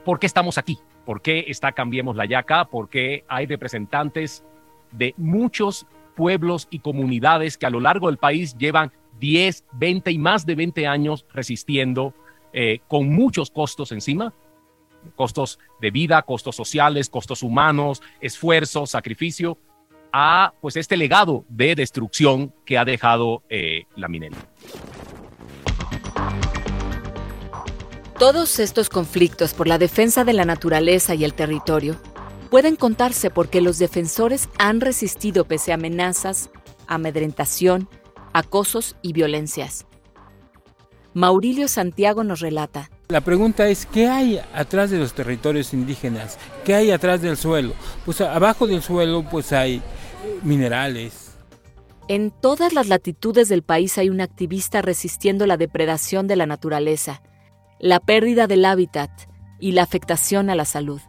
¿Por 0.04 0.18
qué 0.18 0.26
estamos 0.26 0.58
aquí? 0.58 0.78
¿Por 1.04 1.22
qué 1.22 1.44
está 1.48 1.72
Cambiemos 1.72 2.16
la 2.16 2.26
Yaca? 2.26 2.66
¿Por 2.66 2.88
qué 2.88 3.24
hay 3.28 3.46
representantes 3.46 4.44
de 4.92 5.14
muchos 5.16 5.86
pueblos 6.16 6.68
y 6.70 6.80
comunidades 6.80 7.56
que 7.56 7.66
a 7.66 7.70
lo 7.70 7.80
largo 7.80 8.08
del 8.08 8.18
país 8.18 8.56
llevan 8.58 8.92
10, 9.20 9.64
20 9.72 10.10
y 10.10 10.18
más 10.18 10.46
de 10.46 10.54
20 10.54 10.86
años 10.86 11.26
resistiendo 11.32 12.14
eh, 12.52 12.80
con 12.88 13.08
muchos 13.08 13.50
costos 13.50 13.92
encima, 13.92 14.34
costos 15.14 15.58
de 15.80 15.90
vida, 15.90 16.22
costos 16.22 16.56
sociales, 16.56 17.08
costos 17.08 17.42
humanos, 17.42 18.02
esfuerzo, 18.20 18.86
sacrificio, 18.86 19.58
a 20.12 20.52
pues 20.60 20.76
este 20.76 20.96
legado 20.96 21.44
de 21.48 21.74
destrucción 21.74 22.52
que 22.64 22.78
ha 22.78 22.84
dejado 22.84 23.42
eh, 23.48 23.84
la 23.96 24.08
minería. 24.08 24.38
Todos 28.18 28.58
estos 28.58 28.90
conflictos 28.90 29.54
por 29.54 29.66
la 29.66 29.78
defensa 29.78 30.24
de 30.24 30.34
la 30.34 30.44
naturaleza 30.44 31.14
y 31.14 31.24
el 31.24 31.32
territorio 31.32 31.96
pueden 32.50 32.76
contarse 32.76 33.30
porque 33.30 33.62
los 33.62 33.78
defensores 33.78 34.48
han 34.58 34.80
resistido 34.80 35.46
pese 35.46 35.72
a 35.72 35.76
amenazas, 35.76 36.50
amedrentación, 36.86 37.88
acosos 38.32 38.96
y 39.00 39.12
violencias. 39.12 39.86
Maurilio 41.14 41.66
Santiago 41.66 42.22
nos 42.22 42.40
relata. 42.40 42.90
La 43.08 43.20
pregunta 43.20 43.68
es, 43.68 43.86
¿qué 43.86 44.06
hay 44.06 44.40
atrás 44.54 44.90
de 44.90 44.98
los 44.98 45.14
territorios 45.14 45.72
indígenas? 45.72 46.38
¿Qué 46.64 46.74
hay 46.74 46.90
atrás 46.92 47.22
del 47.22 47.36
suelo? 47.36 47.72
Pues 48.04 48.20
abajo 48.20 48.66
del 48.66 48.82
suelo 48.82 49.24
pues 49.28 49.52
hay 49.52 49.82
minerales. 50.42 51.36
En 52.08 52.30
todas 52.30 52.72
las 52.72 52.88
latitudes 52.88 53.48
del 53.48 53.62
país 53.62 53.96
hay 53.98 54.10
un 54.10 54.20
activista 54.20 54.82
resistiendo 54.82 55.46
la 55.46 55.56
depredación 55.56 56.26
de 56.26 56.36
la 56.36 56.46
naturaleza, 56.46 57.22
la 57.78 58.00
pérdida 58.00 58.46
del 58.46 58.64
hábitat 58.64 59.10
y 59.60 59.72
la 59.72 59.82
afectación 59.82 60.50
a 60.50 60.54
la 60.54 60.64
salud. 60.64 61.00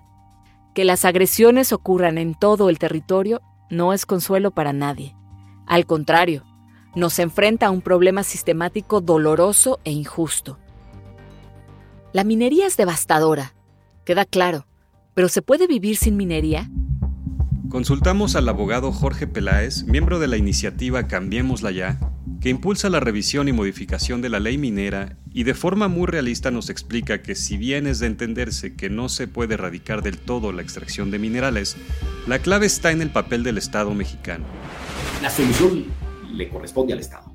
Que 0.76 0.86
las 0.86 1.04
agresiones 1.06 1.74
ocurran 1.74 2.18
en 2.18 2.36
todo 2.36 2.70
el 2.70 2.78
territorio 2.78 3.42
no 3.70 3.94
es 3.94 4.06
consuelo 4.06 4.52
para 4.52 4.74
nadie. 4.74 5.16
Al 5.66 5.86
contrario, 5.86 6.44
nos 6.96 7.18
enfrenta 7.20 7.68
a 7.68 7.72
un 7.72 7.82
problema 7.82 8.24
sistemático 8.24 9.02
doloroso 9.02 9.80
e 9.84 9.92
injusto. 9.92 10.60
La 12.14 12.24
minería 12.24 12.68
es 12.68 12.76
devastadora, 12.76 13.54
queda 14.04 14.26
claro, 14.26 14.68
pero 15.14 15.30
¿se 15.30 15.42
puede 15.42 15.68
vivir 15.68 15.96
sin 15.96 16.18
minería? 16.18 16.70
Consultamos 17.72 18.36
al 18.36 18.50
abogado 18.50 18.92
Jorge 18.92 19.28
Peláez, 19.28 19.86
miembro 19.86 20.20
de 20.20 20.28
la 20.28 20.36
iniciativa 20.36 21.08
Cambiémosla 21.08 21.72
Ya, 21.72 22.02
que 22.42 22.50
impulsa 22.50 22.90
la 22.90 23.00
revisión 23.00 23.48
y 23.48 23.54
modificación 23.54 24.22
de 24.22 24.28
la 24.28 24.42
ley 24.42 24.58
minera 24.58 25.16
y 25.32 25.44
de 25.44 25.54
forma 25.54 25.88
muy 25.88 26.06
realista 26.06 26.52
nos 26.52 26.70
explica 26.70 27.22
que 27.22 27.34
si 27.34 27.56
bien 27.56 27.88
es 27.88 28.00
de 28.00 28.08
entenderse 28.08 28.76
que 28.76 28.90
no 28.90 29.08
se 29.08 29.30
puede 29.30 29.54
erradicar 29.54 30.02
del 30.02 30.18
todo 30.18 30.52
la 30.52 30.62
extracción 30.62 31.12
de 31.12 31.20
minerales, 31.20 31.78
la 32.28 32.40
clave 32.40 32.66
está 32.66 32.92
en 32.92 33.02
el 33.02 33.10
papel 33.10 33.42
del 33.42 33.58
Estado 33.58 33.94
mexicano. 33.94 34.44
La 35.22 35.30
solución 35.30 35.86
le 36.30 36.50
corresponde 36.50 36.92
al 36.92 37.00
Estado, 37.00 37.34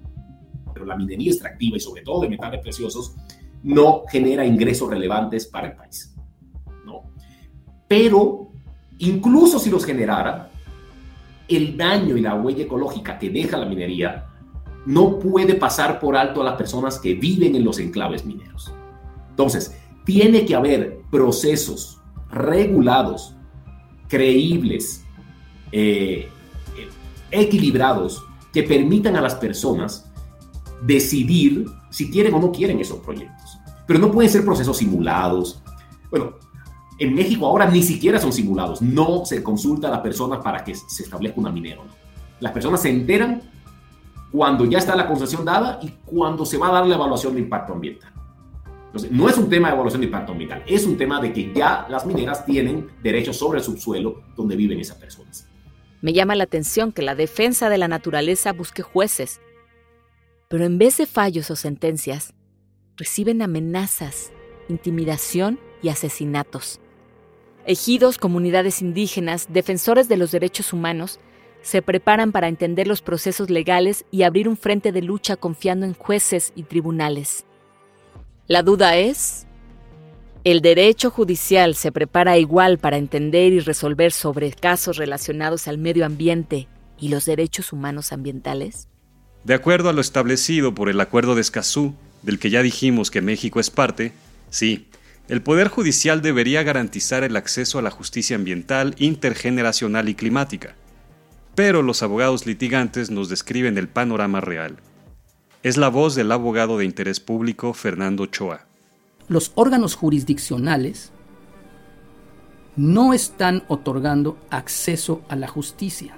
pero 0.74 0.84
la 0.84 0.96
minería 0.96 1.32
extractiva 1.32 1.78
y 1.78 1.80
sobre 1.80 2.02
todo 2.02 2.20
de 2.20 2.28
metales 2.28 2.60
preciosos 2.60 3.16
no 3.62 4.02
genera 4.10 4.44
ingresos 4.44 4.90
relevantes 4.90 5.46
para 5.46 5.68
el 5.68 5.76
país. 5.76 6.14
¿no? 6.84 7.10
Pero 7.88 8.45
Incluso 8.98 9.58
si 9.58 9.70
los 9.70 9.84
generara, 9.84 10.50
el 11.48 11.76
daño 11.76 12.16
y 12.16 12.20
la 12.20 12.34
huella 12.34 12.64
ecológica 12.64 13.18
que 13.18 13.30
deja 13.30 13.56
la 13.56 13.66
minería 13.66 14.26
no 14.86 15.18
puede 15.18 15.54
pasar 15.54 15.98
por 15.98 16.16
alto 16.16 16.40
a 16.40 16.44
las 16.44 16.54
personas 16.54 16.98
que 16.98 17.14
viven 17.14 17.54
en 17.54 17.64
los 17.64 17.78
enclaves 17.78 18.24
mineros. 18.24 18.72
Entonces, 19.30 19.76
tiene 20.04 20.46
que 20.46 20.54
haber 20.54 21.00
procesos 21.10 22.00
regulados, 22.30 23.34
creíbles, 24.08 25.04
eh, 25.72 26.28
equilibrados, 27.30 28.24
que 28.52 28.62
permitan 28.62 29.16
a 29.16 29.20
las 29.20 29.34
personas 29.34 30.10
decidir 30.82 31.66
si 31.90 32.10
quieren 32.10 32.34
o 32.34 32.38
no 32.38 32.52
quieren 32.52 32.78
esos 32.78 33.00
proyectos. 33.00 33.58
Pero 33.86 33.98
no 33.98 34.10
pueden 34.10 34.30
ser 34.30 34.44
procesos 34.44 34.76
simulados. 34.78 35.62
Bueno, 36.10 36.34
en 36.98 37.14
México 37.14 37.46
ahora 37.46 37.66
ni 37.66 37.82
siquiera 37.82 38.18
son 38.18 38.32
simulados, 38.32 38.80
no 38.80 39.24
se 39.24 39.42
consulta 39.42 39.88
a 39.88 39.90
las 39.90 40.00
personas 40.00 40.42
para 40.42 40.64
que 40.64 40.74
se 40.74 41.02
establezca 41.02 41.40
una 41.40 41.50
minera. 41.50 41.82
Las 42.40 42.52
personas 42.52 42.80
se 42.82 42.90
enteran 42.90 43.42
cuando 44.30 44.64
ya 44.64 44.78
está 44.78 44.96
la 44.96 45.06
concesión 45.06 45.44
dada 45.44 45.78
y 45.82 45.88
cuando 46.04 46.44
se 46.44 46.58
va 46.58 46.68
a 46.68 46.72
dar 46.72 46.86
la 46.86 46.94
evaluación 46.94 47.34
de 47.34 47.40
impacto 47.40 47.72
ambiental. 47.72 48.12
Entonces, 48.86 49.10
no 49.10 49.28
es 49.28 49.36
un 49.36 49.50
tema 49.50 49.68
de 49.68 49.74
evaluación 49.74 50.00
de 50.00 50.06
impacto 50.06 50.32
ambiental, 50.32 50.62
es 50.66 50.86
un 50.86 50.96
tema 50.96 51.20
de 51.20 51.32
que 51.32 51.52
ya 51.52 51.86
las 51.90 52.06
mineras 52.06 52.46
tienen 52.46 52.88
derechos 53.02 53.36
sobre 53.36 53.58
el 53.58 53.64
subsuelo 53.64 54.22
donde 54.36 54.56
viven 54.56 54.80
esas 54.80 54.96
personas. 54.96 55.46
Me 56.00 56.12
llama 56.12 56.34
la 56.34 56.44
atención 56.44 56.92
que 56.92 57.02
la 57.02 57.14
defensa 57.14 57.68
de 57.68 57.78
la 57.78 57.88
naturaleza 57.88 58.52
busque 58.52 58.82
jueces, 58.82 59.40
pero 60.48 60.64
en 60.64 60.78
vez 60.78 60.96
de 60.96 61.06
fallos 61.06 61.50
o 61.50 61.56
sentencias, 61.56 62.32
reciben 62.96 63.42
amenazas, 63.42 64.32
intimidación 64.68 65.58
y 65.82 65.88
asesinatos. 65.88 66.80
Ejidos, 67.66 68.16
comunidades 68.16 68.80
indígenas, 68.80 69.48
defensores 69.50 70.08
de 70.08 70.16
los 70.16 70.30
derechos 70.30 70.72
humanos, 70.72 71.18
se 71.62 71.82
preparan 71.82 72.30
para 72.30 72.46
entender 72.46 72.86
los 72.86 73.02
procesos 73.02 73.50
legales 73.50 74.04
y 74.12 74.22
abrir 74.22 74.48
un 74.48 74.56
frente 74.56 74.92
de 74.92 75.02
lucha 75.02 75.34
confiando 75.34 75.84
en 75.84 75.94
jueces 75.94 76.52
y 76.54 76.62
tribunales. 76.62 77.44
La 78.46 78.62
duda 78.62 78.96
es, 78.96 79.48
¿el 80.44 80.60
derecho 80.60 81.10
judicial 81.10 81.74
se 81.74 81.90
prepara 81.90 82.38
igual 82.38 82.78
para 82.78 82.98
entender 82.98 83.52
y 83.52 83.58
resolver 83.58 84.12
sobre 84.12 84.52
casos 84.52 84.96
relacionados 84.96 85.66
al 85.66 85.78
medio 85.78 86.06
ambiente 86.06 86.68
y 87.00 87.08
los 87.08 87.24
derechos 87.24 87.72
humanos 87.72 88.12
ambientales? 88.12 88.86
De 89.42 89.54
acuerdo 89.54 89.88
a 89.88 89.92
lo 89.92 90.00
establecido 90.00 90.72
por 90.72 90.88
el 90.88 91.00
Acuerdo 91.00 91.34
de 91.34 91.40
Escazú, 91.40 91.94
del 92.22 92.38
que 92.38 92.50
ya 92.50 92.62
dijimos 92.62 93.10
que 93.10 93.22
México 93.22 93.58
es 93.58 93.70
parte, 93.70 94.12
sí, 94.50 94.86
el 95.28 95.42
Poder 95.42 95.68
Judicial 95.68 96.22
debería 96.22 96.62
garantizar 96.62 97.24
el 97.24 97.36
acceso 97.36 97.78
a 97.78 97.82
la 97.82 97.90
justicia 97.90 98.36
ambiental, 98.36 98.94
intergeneracional 98.98 100.08
y 100.08 100.14
climática. 100.14 100.76
Pero 101.56 101.82
los 101.82 102.02
abogados 102.02 102.46
litigantes 102.46 103.10
nos 103.10 103.28
describen 103.28 103.76
el 103.76 103.88
panorama 103.88 104.40
real. 104.40 104.76
Es 105.64 105.76
la 105.76 105.88
voz 105.88 106.14
del 106.14 106.30
abogado 106.30 106.78
de 106.78 106.84
interés 106.84 107.18
público 107.18 107.72
Fernando 107.72 108.26
Choa. 108.26 108.66
Los 109.26 109.50
órganos 109.56 109.96
jurisdiccionales 109.96 111.10
no 112.76 113.12
están 113.12 113.64
otorgando 113.66 114.38
acceso 114.50 115.22
a 115.28 115.34
la 115.34 115.48
justicia. 115.48 116.14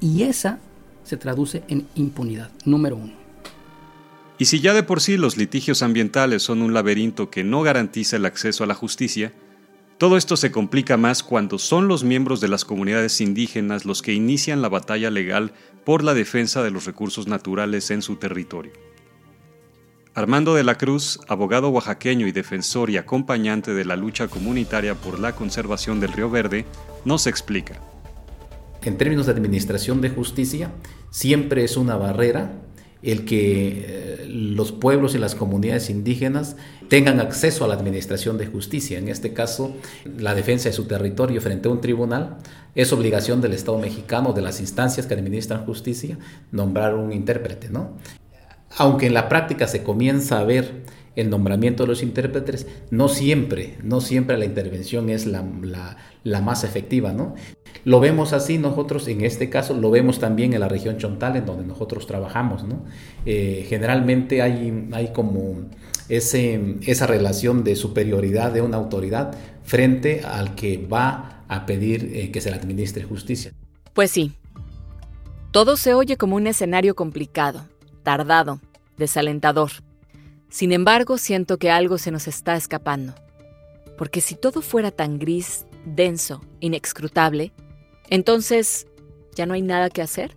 Y 0.00 0.24
esa 0.24 0.58
se 1.04 1.16
traduce 1.16 1.62
en 1.68 1.86
impunidad, 1.94 2.50
número 2.64 2.96
uno. 2.96 3.25
Y 4.38 4.46
si 4.46 4.60
ya 4.60 4.74
de 4.74 4.82
por 4.82 5.00
sí 5.00 5.16
los 5.16 5.36
litigios 5.36 5.82
ambientales 5.82 6.42
son 6.42 6.60
un 6.62 6.74
laberinto 6.74 7.30
que 7.30 7.42
no 7.42 7.62
garantiza 7.62 8.16
el 8.16 8.26
acceso 8.26 8.64
a 8.64 8.66
la 8.66 8.74
justicia, 8.74 9.32
todo 9.98 10.18
esto 10.18 10.36
se 10.36 10.50
complica 10.50 10.98
más 10.98 11.22
cuando 11.22 11.58
son 11.58 11.88
los 11.88 12.04
miembros 12.04 12.42
de 12.42 12.48
las 12.48 12.66
comunidades 12.66 13.22
indígenas 13.22 13.86
los 13.86 14.02
que 14.02 14.12
inician 14.12 14.60
la 14.60 14.68
batalla 14.68 15.10
legal 15.10 15.54
por 15.86 16.04
la 16.04 16.12
defensa 16.12 16.62
de 16.62 16.70
los 16.70 16.84
recursos 16.84 17.26
naturales 17.28 17.90
en 17.90 18.02
su 18.02 18.16
territorio. 18.16 18.72
Armando 20.12 20.54
de 20.54 20.64
la 20.64 20.76
Cruz, 20.76 21.18
abogado 21.28 21.70
oaxaqueño 21.70 22.26
y 22.26 22.32
defensor 22.32 22.90
y 22.90 22.98
acompañante 22.98 23.72
de 23.72 23.84
la 23.86 23.96
lucha 23.96 24.28
comunitaria 24.28 24.94
por 24.94 25.18
la 25.18 25.34
conservación 25.34 25.98
del 25.98 26.12
Río 26.12 26.28
Verde, 26.28 26.66
nos 27.06 27.26
explica. 27.26 27.80
En 28.82 28.98
términos 28.98 29.26
de 29.26 29.32
administración 29.32 30.02
de 30.02 30.10
justicia, 30.10 30.72
siempre 31.10 31.64
es 31.64 31.76
una 31.76 31.96
barrera 31.96 32.65
el 33.02 33.24
que 33.24 33.84
eh, 33.86 34.26
los 34.28 34.72
pueblos 34.72 35.14
y 35.14 35.18
las 35.18 35.34
comunidades 35.34 35.90
indígenas 35.90 36.56
tengan 36.88 37.20
acceso 37.20 37.64
a 37.64 37.68
la 37.68 37.74
administración 37.74 38.38
de 38.38 38.46
justicia. 38.46 38.98
En 38.98 39.08
este 39.08 39.32
caso, 39.32 39.74
la 40.18 40.34
defensa 40.34 40.68
de 40.68 40.72
su 40.72 40.84
territorio 40.84 41.40
frente 41.40 41.68
a 41.68 41.72
un 41.72 41.80
tribunal 41.80 42.36
es 42.74 42.92
obligación 42.92 43.40
del 43.40 43.54
Estado 43.54 43.78
mexicano, 43.78 44.32
de 44.32 44.42
las 44.42 44.60
instancias 44.60 45.06
que 45.06 45.14
administran 45.14 45.64
justicia, 45.64 46.18
nombrar 46.52 46.94
un 46.94 47.12
intérprete, 47.12 47.70
¿no? 47.70 47.92
Aunque 48.76 49.06
en 49.06 49.14
la 49.14 49.28
práctica 49.28 49.66
se 49.66 49.82
comienza 49.82 50.38
a 50.38 50.44
ver 50.44 50.82
el 51.16 51.30
nombramiento 51.30 51.82
de 51.82 51.88
los 51.88 52.02
intérpretes, 52.02 52.66
no 52.90 53.08
siempre, 53.08 53.76
no 53.82 54.00
siempre 54.00 54.36
la 54.36 54.44
intervención 54.44 55.10
es 55.10 55.26
la, 55.26 55.44
la 56.22 56.40
más 56.42 56.62
efectiva, 56.62 57.12
¿no? 57.12 57.34
Lo 57.84 58.00
vemos 58.00 58.32
así 58.32 58.58
nosotros, 58.58 59.06
en 59.08 59.24
este 59.24 59.48
caso, 59.48 59.74
lo 59.74 59.90
vemos 59.90 60.18
también 60.18 60.52
en 60.52 60.60
la 60.60 60.68
región 60.68 60.98
Chontal, 60.98 61.36
en 61.36 61.46
donde 61.46 61.64
nosotros 61.64 62.06
trabajamos, 62.06 62.64
¿no? 62.64 62.84
Eh, 63.24 63.64
generalmente 63.68 64.42
hay, 64.42 64.88
hay 64.92 65.12
como 65.12 65.66
ese, 66.08 66.76
esa 66.82 67.06
relación 67.06 67.64
de 67.64 67.76
superioridad 67.76 68.52
de 68.52 68.60
una 68.60 68.76
autoridad 68.76 69.34
frente 69.62 70.22
al 70.22 70.54
que 70.54 70.78
va 70.78 71.44
a 71.48 71.64
pedir 71.64 72.10
eh, 72.12 72.30
que 72.30 72.40
se 72.40 72.50
le 72.50 72.56
administre 72.56 73.04
justicia. 73.04 73.52
Pues 73.94 74.10
sí, 74.10 74.32
todo 75.52 75.76
se 75.76 75.94
oye 75.94 76.16
como 76.16 76.36
un 76.36 76.46
escenario 76.46 76.94
complicado, 76.94 77.66
tardado, 78.02 78.60
desalentador. 78.98 79.70
Sin 80.48 80.72
embargo, 80.72 81.18
siento 81.18 81.58
que 81.58 81.70
algo 81.70 81.98
se 81.98 82.10
nos 82.10 82.28
está 82.28 82.56
escapando. 82.56 83.14
Porque 83.98 84.20
si 84.20 84.34
todo 84.34 84.62
fuera 84.62 84.90
tan 84.90 85.18
gris, 85.18 85.66
denso, 85.84 86.42
inexcrutable, 86.60 87.52
entonces, 88.08 88.86
¿ya 89.34 89.46
no 89.46 89.54
hay 89.54 89.62
nada 89.62 89.90
que 89.90 90.02
hacer? 90.02 90.36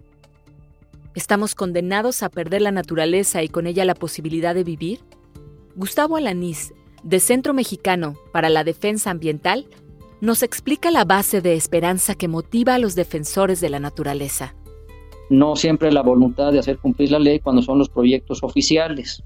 ¿Estamos 1.15 1.55
condenados 1.55 2.23
a 2.23 2.29
perder 2.29 2.61
la 2.61 2.71
naturaleza 2.71 3.43
y 3.43 3.49
con 3.49 3.67
ella 3.67 3.85
la 3.85 3.95
posibilidad 3.95 4.55
de 4.55 4.63
vivir? 4.63 4.99
Gustavo 5.75 6.17
Alanís, 6.17 6.73
de 7.03 7.19
Centro 7.19 7.53
Mexicano 7.53 8.15
para 8.31 8.49
la 8.49 8.63
Defensa 8.63 9.11
Ambiental, 9.11 9.67
nos 10.21 10.43
explica 10.43 10.91
la 10.91 11.05
base 11.05 11.41
de 11.41 11.53
esperanza 11.53 12.15
que 12.15 12.27
motiva 12.27 12.75
a 12.75 12.79
los 12.79 12.95
defensores 12.95 13.61
de 13.61 13.69
la 13.69 13.79
naturaleza. 13.79 14.55
No 15.29 15.55
siempre 15.55 15.91
la 15.91 16.01
voluntad 16.01 16.51
de 16.51 16.59
hacer 16.59 16.79
cumplir 16.79 17.11
la 17.11 17.19
ley 17.19 17.39
cuando 17.39 17.61
son 17.61 17.77
los 17.77 17.89
proyectos 17.89 18.43
oficiales, 18.43 19.23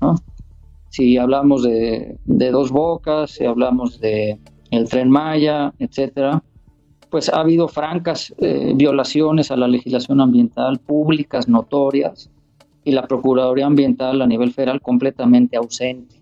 Si 0.93 1.17
hablamos 1.17 1.63
de, 1.63 2.19
dos 2.23 2.69
bocas, 2.69 3.31
si 3.31 3.45
hablamos 3.45 3.99
de 3.99 4.39
el 4.69 4.87
tren 4.87 5.09
Maya, 5.09 5.73
etcétera, 5.79 6.43
pues 7.09 7.29
ha 7.29 7.39
habido 7.39 7.67
francas 7.67 8.31
eh, 8.37 8.73
violaciones 8.75 9.49
a 9.49 9.57
la 9.57 9.67
legislación 9.67 10.21
ambiental 10.21 10.77
públicas, 10.77 11.47
notorias, 11.47 12.29
y 12.83 12.91
la 12.91 13.07
Procuraduría 13.07 13.65
Ambiental 13.65 14.21
a 14.21 14.27
nivel 14.27 14.53
federal 14.53 14.81
completamente 14.81 15.57
ausente. 15.57 16.21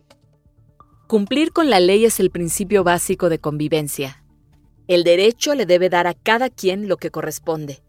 Cumplir 1.06 1.52
con 1.52 1.70
la 1.70 1.82
ley 1.82 2.06
es 2.06 2.22
el 2.22 2.30
principio 2.30 2.86
básico 2.86 3.28
de 3.28 3.40
convivencia. 3.40 4.24
El 4.88 5.04
derecho 5.04 5.54
le 5.54 5.66
debe 5.66 5.90
dar 5.90 6.08
a 6.08 6.14
cada 6.14 6.50
quien 6.50 6.88
lo 6.88 6.96
que 6.96 7.12
corresponde. 7.12 7.80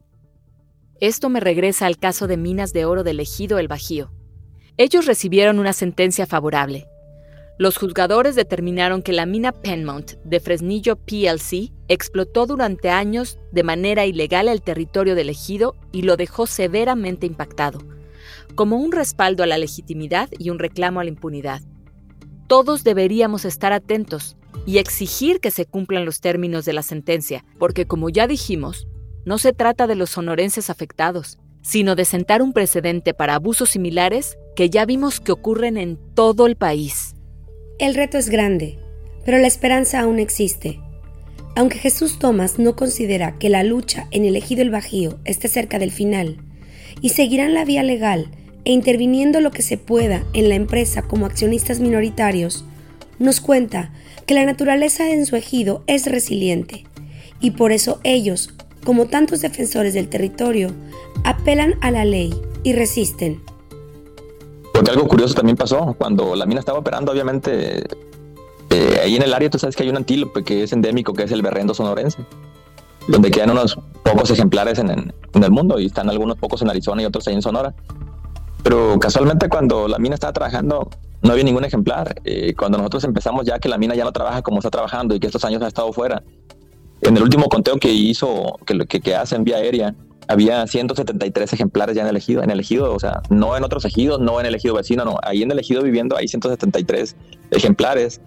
Esto 1.00 1.28
me 1.28 1.38
regresa 1.38 1.86
al 1.86 1.96
caso 1.96 2.26
de 2.26 2.38
Minas 2.38 2.72
de 2.72 2.86
Oro 2.86 3.04
del 3.04 3.20
Ejido 3.20 3.60
El 3.60 3.68
Bajío. 3.68 4.10
Ellos 4.76 5.06
recibieron 5.06 5.58
una 5.58 5.72
sentencia 5.72 6.26
favorable, 6.26 6.88
los 7.62 7.76
juzgadores 7.76 8.34
determinaron 8.34 9.02
que 9.02 9.12
la 9.12 9.26
mina 9.26 9.52
Penmount 9.52 10.14
de 10.24 10.40
Fresnillo 10.40 10.96
PLC 10.96 11.70
explotó 11.86 12.46
durante 12.46 12.88
años 12.88 13.38
de 13.52 13.62
manera 13.62 14.06
ilegal 14.06 14.48
el 14.48 14.62
territorio 14.62 15.14
del 15.14 15.28
ejido 15.28 15.76
y 15.92 16.02
lo 16.02 16.16
dejó 16.16 16.46
severamente 16.46 17.26
impactado, 17.26 17.78
como 18.54 18.78
un 18.78 18.90
respaldo 18.90 19.42
a 19.42 19.46
la 19.46 19.58
legitimidad 19.58 20.30
y 20.38 20.48
un 20.50 20.58
reclamo 20.58 20.98
a 20.98 21.04
la 21.04 21.10
impunidad. 21.10 21.60
Todos 22.48 22.84
deberíamos 22.84 23.44
estar 23.44 23.72
atentos 23.72 24.36
y 24.66 24.78
exigir 24.78 25.38
que 25.38 25.50
se 25.50 25.66
cumplan 25.66 26.04
los 26.04 26.20
términos 26.20 26.64
de 26.64 26.72
la 26.72 26.82
sentencia, 26.82 27.44
porque 27.58 27.86
como 27.86 28.08
ya 28.08 28.26
dijimos, 28.26 28.88
no 29.24 29.38
se 29.38 29.52
trata 29.52 29.86
de 29.86 29.94
los 29.94 30.10
sonorenses 30.10 30.68
afectados, 30.68 31.38
sino 31.60 31.94
de 31.94 32.06
sentar 32.06 32.42
un 32.42 32.52
precedente 32.52 33.14
para 33.14 33.36
abusos 33.36 33.70
similares 33.70 34.36
que 34.56 34.70
ya 34.70 34.84
vimos 34.84 35.20
que 35.20 35.32
ocurren 35.32 35.76
en 35.76 35.98
todo 36.14 36.46
el 36.46 36.56
país. 36.56 37.14
El 37.78 37.94
reto 37.94 38.18
es 38.18 38.28
grande, 38.28 38.78
pero 39.24 39.38
la 39.38 39.46
esperanza 39.46 40.00
aún 40.00 40.18
existe. 40.18 40.80
Aunque 41.54 41.78
Jesús 41.78 42.18
Tomás 42.18 42.58
no 42.58 42.76
considera 42.76 43.38
que 43.38 43.48
la 43.48 43.62
lucha 43.62 44.08
en 44.10 44.24
el 44.24 44.36
ejido 44.36 44.62
el 44.62 44.70
Bajío 44.70 45.18
esté 45.24 45.48
cerca 45.48 45.78
del 45.78 45.90
final, 45.90 46.38
y 47.00 47.10
seguirán 47.10 47.54
la 47.54 47.64
vía 47.64 47.82
legal 47.82 48.30
e 48.64 48.72
interviniendo 48.72 49.40
lo 49.40 49.50
que 49.50 49.62
se 49.62 49.76
pueda 49.76 50.24
en 50.34 50.48
la 50.48 50.54
empresa 50.54 51.02
como 51.02 51.26
accionistas 51.26 51.80
minoritarios, 51.80 52.64
nos 53.18 53.40
cuenta 53.40 53.92
que 54.26 54.34
la 54.34 54.44
naturaleza 54.44 55.10
en 55.10 55.26
su 55.26 55.36
ejido 55.36 55.82
es 55.86 56.06
resiliente, 56.06 56.84
y 57.40 57.52
por 57.52 57.72
eso 57.72 58.00
ellos, 58.04 58.54
como 58.84 59.06
tantos 59.06 59.40
defensores 59.40 59.94
del 59.94 60.08
territorio, 60.08 60.74
apelan 61.24 61.74
a 61.80 61.90
la 61.90 62.04
ley 62.04 62.32
y 62.62 62.72
resisten. 62.72 63.40
Porque 64.72 64.90
algo 64.90 65.06
curioso 65.06 65.34
también 65.34 65.56
pasó 65.56 65.94
cuando 65.98 66.34
la 66.34 66.46
mina 66.46 66.60
estaba 66.60 66.78
operando, 66.78 67.12
obviamente, 67.12 67.84
eh, 68.70 69.00
ahí 69.02 69.16
en 69.16 69.22
el 69.22 69.34
área 69.34 69.50
tú 69.50 69.58
sabes 69.58 69.76
que 69.76 69.82
hay 69.82 69.90
un 69.90 69.96
antílope 69.96 70.42
que 70.42 70.62
es 70.62 70.72
endémico, 70.72 71.12
que 71.12 71.24
es 71.24 71.32
el 71.32 71.42
berrendo 71.42 71.74
sonorense, 71.74 72.24
donde 73.06 73.30
quedan 73.30 73.50
unos 73.50 73.78
pocos 74.02 74.30
ejemplares 74.30 74.78
en, 74.78 75.12
el 75.34 75.50
mundo 75.50 75.78
y 75.78 75.86
están 75.86 76.08
algunos 76.08 76.38
pocos 76.38 76.62
en 76.62 76.70
Arizona 76.70 77.02
y 77.02 77.04
otros 77.04 77.28
ahí 77.28 77.34
en 77.34 77.42
Sonora. 77.42 77.74
Pero 78.62 78.98
casualmente 78.98 79.48
cuando 79.48 79.88
la 79.88 79.98
mina 79.98 80.14
estaba 80.14 80.32
trabajando 80.32 80.88
no 81.20 81.32
había 81.32 81.44
ningún 81.44 81.64
ejemplar. 81.64 82.14
Eh, 82.24 82.54
cuando 82.56 82.78
nosotros 82.78 83.04
empezamos 83.04 83.44
ya 83.44 83.58
que 83.58 83.68
la 83.68 83.76
mina 83.76 83.94
ya 83.94 84.04
no 84.04 84.12
trabaja 84.12 84.42
como 84.42 84.58
está 84.58 84.70
trabajando 84.70 85.14
y 85.14 85.20
que 85.20 85.26
estos 85.26 85.44
años 85.44 85.62
ha 85.62 85.68
estado 85.68 85.92
fuera, 85.92 86.22
en 87.02 87.16
el 87.16 87.22
último 87.22 87.48
conteo 87.48 87.76
que 87.78 87.92
hizo, 87.92 88.58
que, 88.64 88.86
que, 88.86 89.00
que 89.00 89.14
hace 89.14 89.36
en 89.36 89.44
vía 89.44 89.56
aérea, 89.56 89.94
había 90.32 90.66
173 90.66 91.52
ejemplares 91.52 91.94
ya 91.94 92.02
en 92.02 92.08
el 92.08 92.16
ejido, 92.16 92.42
en 92.42 92.50
el 92.50 92.60
ejido, 92.60 92.92
o 92.92 92.98
sea, 92.98 93.22
no 93.30 93.56
en 93.56 93.64
otros 93.64 93.84
ejidos, 93.84 94.20
no 94.20 94.40
en 94.40 94.46
el 94.46 94.54
ejido 94.54 94.74
vecino, 94.74 95.04
no, 95.04 95.18
ahí 95.22 95.42
en 95.42 95.50
el 95.50 95.58
ejido 95.58 95.82
viviendo 95.82 96.16
hay 96.16 96.26
173 96.26 97.16
ejemplares, 97.50 98.20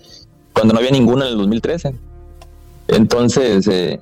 cuando 0.53 0.73
no 0.73 0.79
había 0.79 0.91
ninguno 0.91 1.23
en 1.25 1.31
el 1.31 1.37
2013. 1.37 1.95
Entonces, 2.87 3.67
eh, 3.67 3.99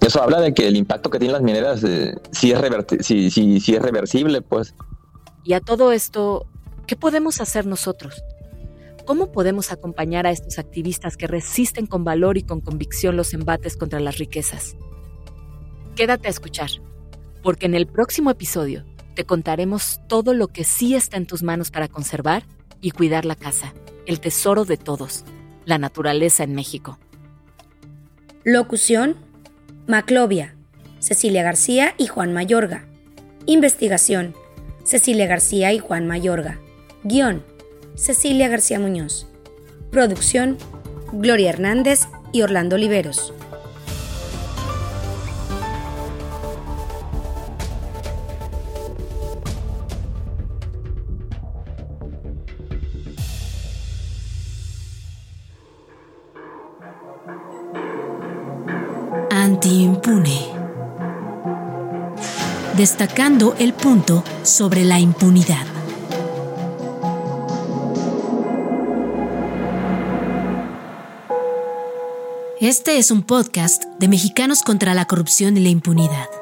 eso 0.00 0.22
habla 0.22 0.40
de 0.40 0.54
que 0.54 0.66
el 0.66 0.76
impacto 0.76 1.08
que 1.08 1.18
tienen 1.18 1.34
las 1.34 1.42
mineras 1.42 1.82
eh, 1.84 2.16
sí, 2.32 2.52
es 2.52 2.60
sí, 3.00 3.30
sí, 3.30 3.60
sí 3.60 3.74
es 3.74 3.82
reversible, 3.82 4.42
pues. 4.42 4.74
Y 5.44 5.52
a 5.52 5.60
todo 5.60 5.92
esto, 5.92 6.46
¿qué 6.86 6.96
podemos 6.96 7.40
hacer 7.40 7.66
nosotros? 7.66 8.24
¿Cómo 9.04 9.30
podemos 9.30 9.70
acompañar 9.70 10.26
a 10.26 10.32
estos 10.32 10.58
activistas 10.58 11.16
que 11.16 11.28
resisten 11.28 11.86
con 11.86 12.02
valor 12.02 12.36
y 12.38 12.42
con 12.42 12.60
convicción 12.60 13.16
los 13.16 13.32
embates 13.34 13.76
contra 13.76 14.00
las 14.00 14.18
riquezas? 14.18 14.74
Quédate 15.94 16.26
a 16.26 16.30
escuchar 16.30 16.70
porque 17.46 17.66
en 17.66 17.76
el 17.76 17.86
próximo 17.86 18.32
episodio 18.32 18.84
te 19.14 19.22
contaremos 19.22 20.00
todo 20.08 20.34
lo 20.34 20.48
que 20.48 20.64
sí 20.64 20.96
está 20.96 21.16
en 21.16 21.26
tus 21.26 21.44
manos 21.44 21.70
para 21.70 21.86
conservar 21.86 22.42
y 22.80 22.90
cuidar 22.90 23.24
la 23.24 23.36
casa, 23.36 23.72
el 24.04 24.18
tesoro 24.18 24.64
de 24.64 24.76
todos, 24.76 25.22
la 25.64 25.78
naturaleza 25.78 26.42
en 26.42 26.56
México. 26.56 26.98
Locución: 28.42 29.14
Maclovia, 29.86 30.56
Cecilia 30.98 31.44
García 31.44 31.94
y 31.98 32.08
Juan 32.08 32.32
Mayorga. 32.32 32.88
Investigación: 33.46 34.34
Cecilia 34.82 35.28
García 35.28 35.72
y 35.72 35.78
Juan 35.78 36.08
Mayorga. 36.08 36.58
Guión: 37.04 37.44
Cecilia 37.94 38.48
García 38.48 38.80
Muñoz. 38.80 39.28
Producción: 39.92 40.58
Gloria 41.12 41.50
Hernández 41.50 42.08
y 42.32 42.42
Orlando 42.42 42.74
Oliveros. 42.74 43.32
Destacando 62.76 63.56
el 63.58 63.72
punto 63.72 64.22
sobre 64.44 64.84
la 64.84 65.00
impunidad. 65.00 65.66
Este 72.60 72.98
es 72.98 73.10
un 73.10 73.24
podcast 73.24 73.84
de 73.98 74.06
Mexicanos 74.06 74.62
contra 74.62 74.94
la 74.94 75.06
Corrupción 75.06 75.56
y 75.56 75.60
la 75.60 75.70
Impunidad. 75.70 76.35